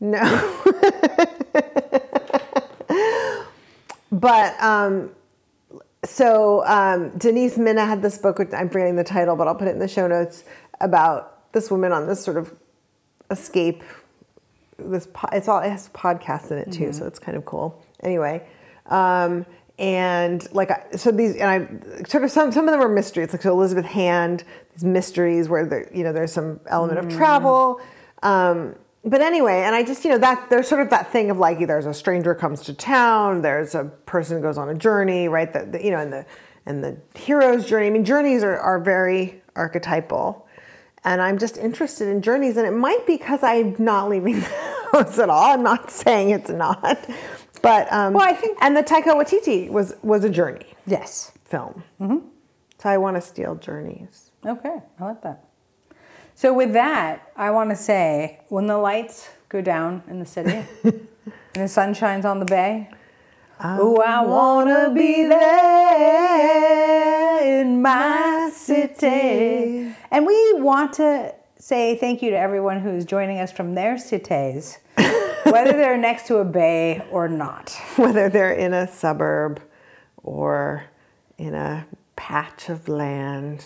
No. 0.00 0.20
but 4.12 4.62
um, 4.62 5.10
so 6.04 6.64
um, 6.66 7.10
Denise 7.16 7.58
Mina 7.58 7.84
had 7.84 8.02
this 8.02 8.18
book, 8.18 8.38
which 8.38 8.52
I'm 8.52 8.68
forgetting 8.68 8.96
the 8.96 9.04
title, 9.04 9.36
but 9.36 9.48
I'll 9.48 9.54
put 9.54 9.68
it 9.68 9.72
in 9.72 9.78
the 9.78 9.88
show 9.88 10.06
notes 10.06 10.44
about 10.80 11.52
this 11.52 11.70
woman 11.70 11.92
on 11.92 12.06
this 12.06 12.22
sort 12.22 12.36
of 12.36 12.54
escape. 13.30 13.82
This 14.78 15.08
po- 15.12 15.28
it's 15.32 15.48
all 15.48 15.60
it 15.60 15.70
has 15.70 15.88
podcasts 15.90 16.50
in 16.50 16.58
it 16.58 16.70
too, 16.70 16.92
so 16.92 17.06
it's 17.06 17.18
kind 17.18 17.36
of 17.36 17.44
cool. 17.44 17.82
Anyway, 18.00 18.46
um, 18.86 19.46
and 19.78 20.46
like 20.52 20.70
I, 20.70 20.84
so 20.96 21.10
these 21.10 21.36
and 21.36 21.50
I 21.50 22.04
sort 22.06 22.24
of 22.24 22.30
some 22.30 22.52
some 22.52 22.68
of 22.68 22.72
them 22.72 22.80
are 22.82 22.88
mysteries. 22.88 23.32
Like 23.32 23.42
so 23.42 23.52
Elizabeth 23.52 23.86
Hand, 23.86 24.44
these 24.74 24.84
mysteries 24.84 25.48
where 25.48 25.64
there 25.64 25.90
you 25.94 26.04
know 26.04 26.12
there's 26.12 26.32
some 26.32 26.60
element 26.66 26.98
of 26.98 27.08
travel. 27.10 27.80
Um, 28.22 28.74
but 29.06 29.20
anyway, 29.22 29.62
and 29.62 29.74
I 29.74 29.82
just 29.82 30.04
you 30.04 30.10
know 30.10 30.18
that 30.18 30.50
there's 30.50 30.68
sort 30.68 30.82
of 30.82 30.90
that 30.90 31.10
thing 31.12 31.30
of 31.30 31.38
like 31.38 31.66
there's 31.66 31.86
a 31.86 31.94
stranger 31.94 32.34
comes 32.34 32.60
to 32.62 32.74
town, 32.74 33.40
there's 33.42 33.74
a 33.74 33.84
person 34.04 34.42
goes 34.42 34.58
on 34.58 34.68
a 34.68 34.74
journey, 34.74 35.28
right? 35.28 35.52
That 35.52 35.82
you 35.82 35.90
know, 35.92 35.98
and 35.98 36.12
the 36.12 36.26
and 36.66 36.82
the 36.84 36.96
hero's 37.14 37.66
journey. 37.66 37.86
I 37.86 37.90
mean, 37.90 38.04
journeys 38.04 38.42
are 38.42 38.58
are 38.58 38.78
very 38.80 39.42
archetypal. 39.54 40.42
And 41.04 41.22
I'm 41.22 41.38
just 41.38 41.56
interested 41.56 42.08
in 42.08 42.20
journeys, 42.20 42.56
and 42.56 42.66
it 42.66 42.72
might 42.72 43.06
be 43.06 43.16
because 43.16 43.40
I'm 43.44 43.76
not 43.78 44.08
leaving 44.08 44.34
the 44.40 44.88
house 44.92 45.18
at 45.20 45.30
all. 45.30 45.52
I'm 45.52 45.62
not 45.62 45.88
saying 46.02 46.30
it's 46.30 46.50
not, 46.50 46.98
but 47.62 47.92
um, 47.92 48.12
Well, 48.12 48.28
I 48.28 48.32
think- 48.32 48.58
and 48.60 48.76
the 48.76 48.82
Taika 48.82 49.14
Waititi 49.14 49.70
was 49.70 49.94
was 50.02 50.24
a 50.24 50.28
journey 50.30 50.66
Yes. 50.84 51.30
film. 51.44 51.84
Mm-hmm. 52.00 52.26
So 52.78 52.88
I 52.88 52.96
want 52.98 53.16
to 53.16 53.20
steal 53.20 53.54
journeys. 53.54 54.32
Okay, 54.44 54.76
I 54.98 55.04
like 55.04 55.22
that. 55.22 55.44
So 56.36 56.52
with 56.52 56.74
that, 56.74 57.32
I 57.34 57.50
want 57.50 57.70
to 57.70 57.76
say 57.76 58.40
when 58.50 58.66
the 58.66 58.76
lights 58.76 59.30
go 59.48 59.62
down 59.62 60.02
in 60.06 60.18
the 60.20 60.26
city 60.26 60.66
and 60.84 61.08
the 61.54 61.66
sun 61.66 61.94
shines 61.94 62.26
on 62.26 62.40
the 62.40 62.44
bay, 62.44 62.90
oh, 63.58 64.02
I 64.02 64.22
wanna 64.22 64.92
be 64.94 65.24
there 65.24 66.26
in 67.62 67.80
my 67.80 68.50
city. 68.54 69.94
And 70.10 70.26
we 70.26 70.60
want 70.60 70.92
to 70.94 71.34
say 71.58 71.96
thank 71.96 72.20
you 72.20 72.28
to 72.32 72.38
everyone 72.38 72.80
who's 72.80 73.06
joining 73.06 73.38
us 73.40 73.50
from 73.50 73.74
their 73.74 73.96
cities, 73.96 74.76
whether 75.44 75.72
they're 75.72 75.96
next 75.96 76.26
to 76.26 76.36
a 76.36 76.44
bay 76.44 77.02
or 77.10 77.28
not. 77.28 77.70
Whether 77.96 78.28
they're 78.28 78.52
in 78.52 78.74
a 78.74 78.86
suburb 78.86 79.62
or 80.22 80.84
in 81.38 81.54
a 81.54 81.86
patch 82.14 82.68
of 82.68 82.88
land. 82.88 83.64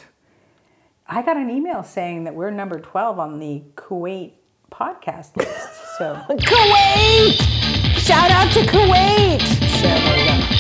I 1.13 1.23
got 1.23 1.37
an 1.37 1.51
email 1.51 1.83
saying 1.83 2.23
that 2.25 2.37
we're 2.37 2.53
number 2.53 2.79
12 2.79 3.19
on 3.19 3.41
the 3.41 3.65
Kuwait 3.75 4.35
podcast 4.71 5.37
list. 5.37 5.99
So, 5.99 6.15
Kuwait! 6.31 7.33
Shout 7.99 8.31
out 8.31 8.53
to 8.53 8.61
Kuwait! 8.61 9.43
so 9.43 9.89
there 9.89 10.17
we 10.17 10.55
go. 10.55 10.60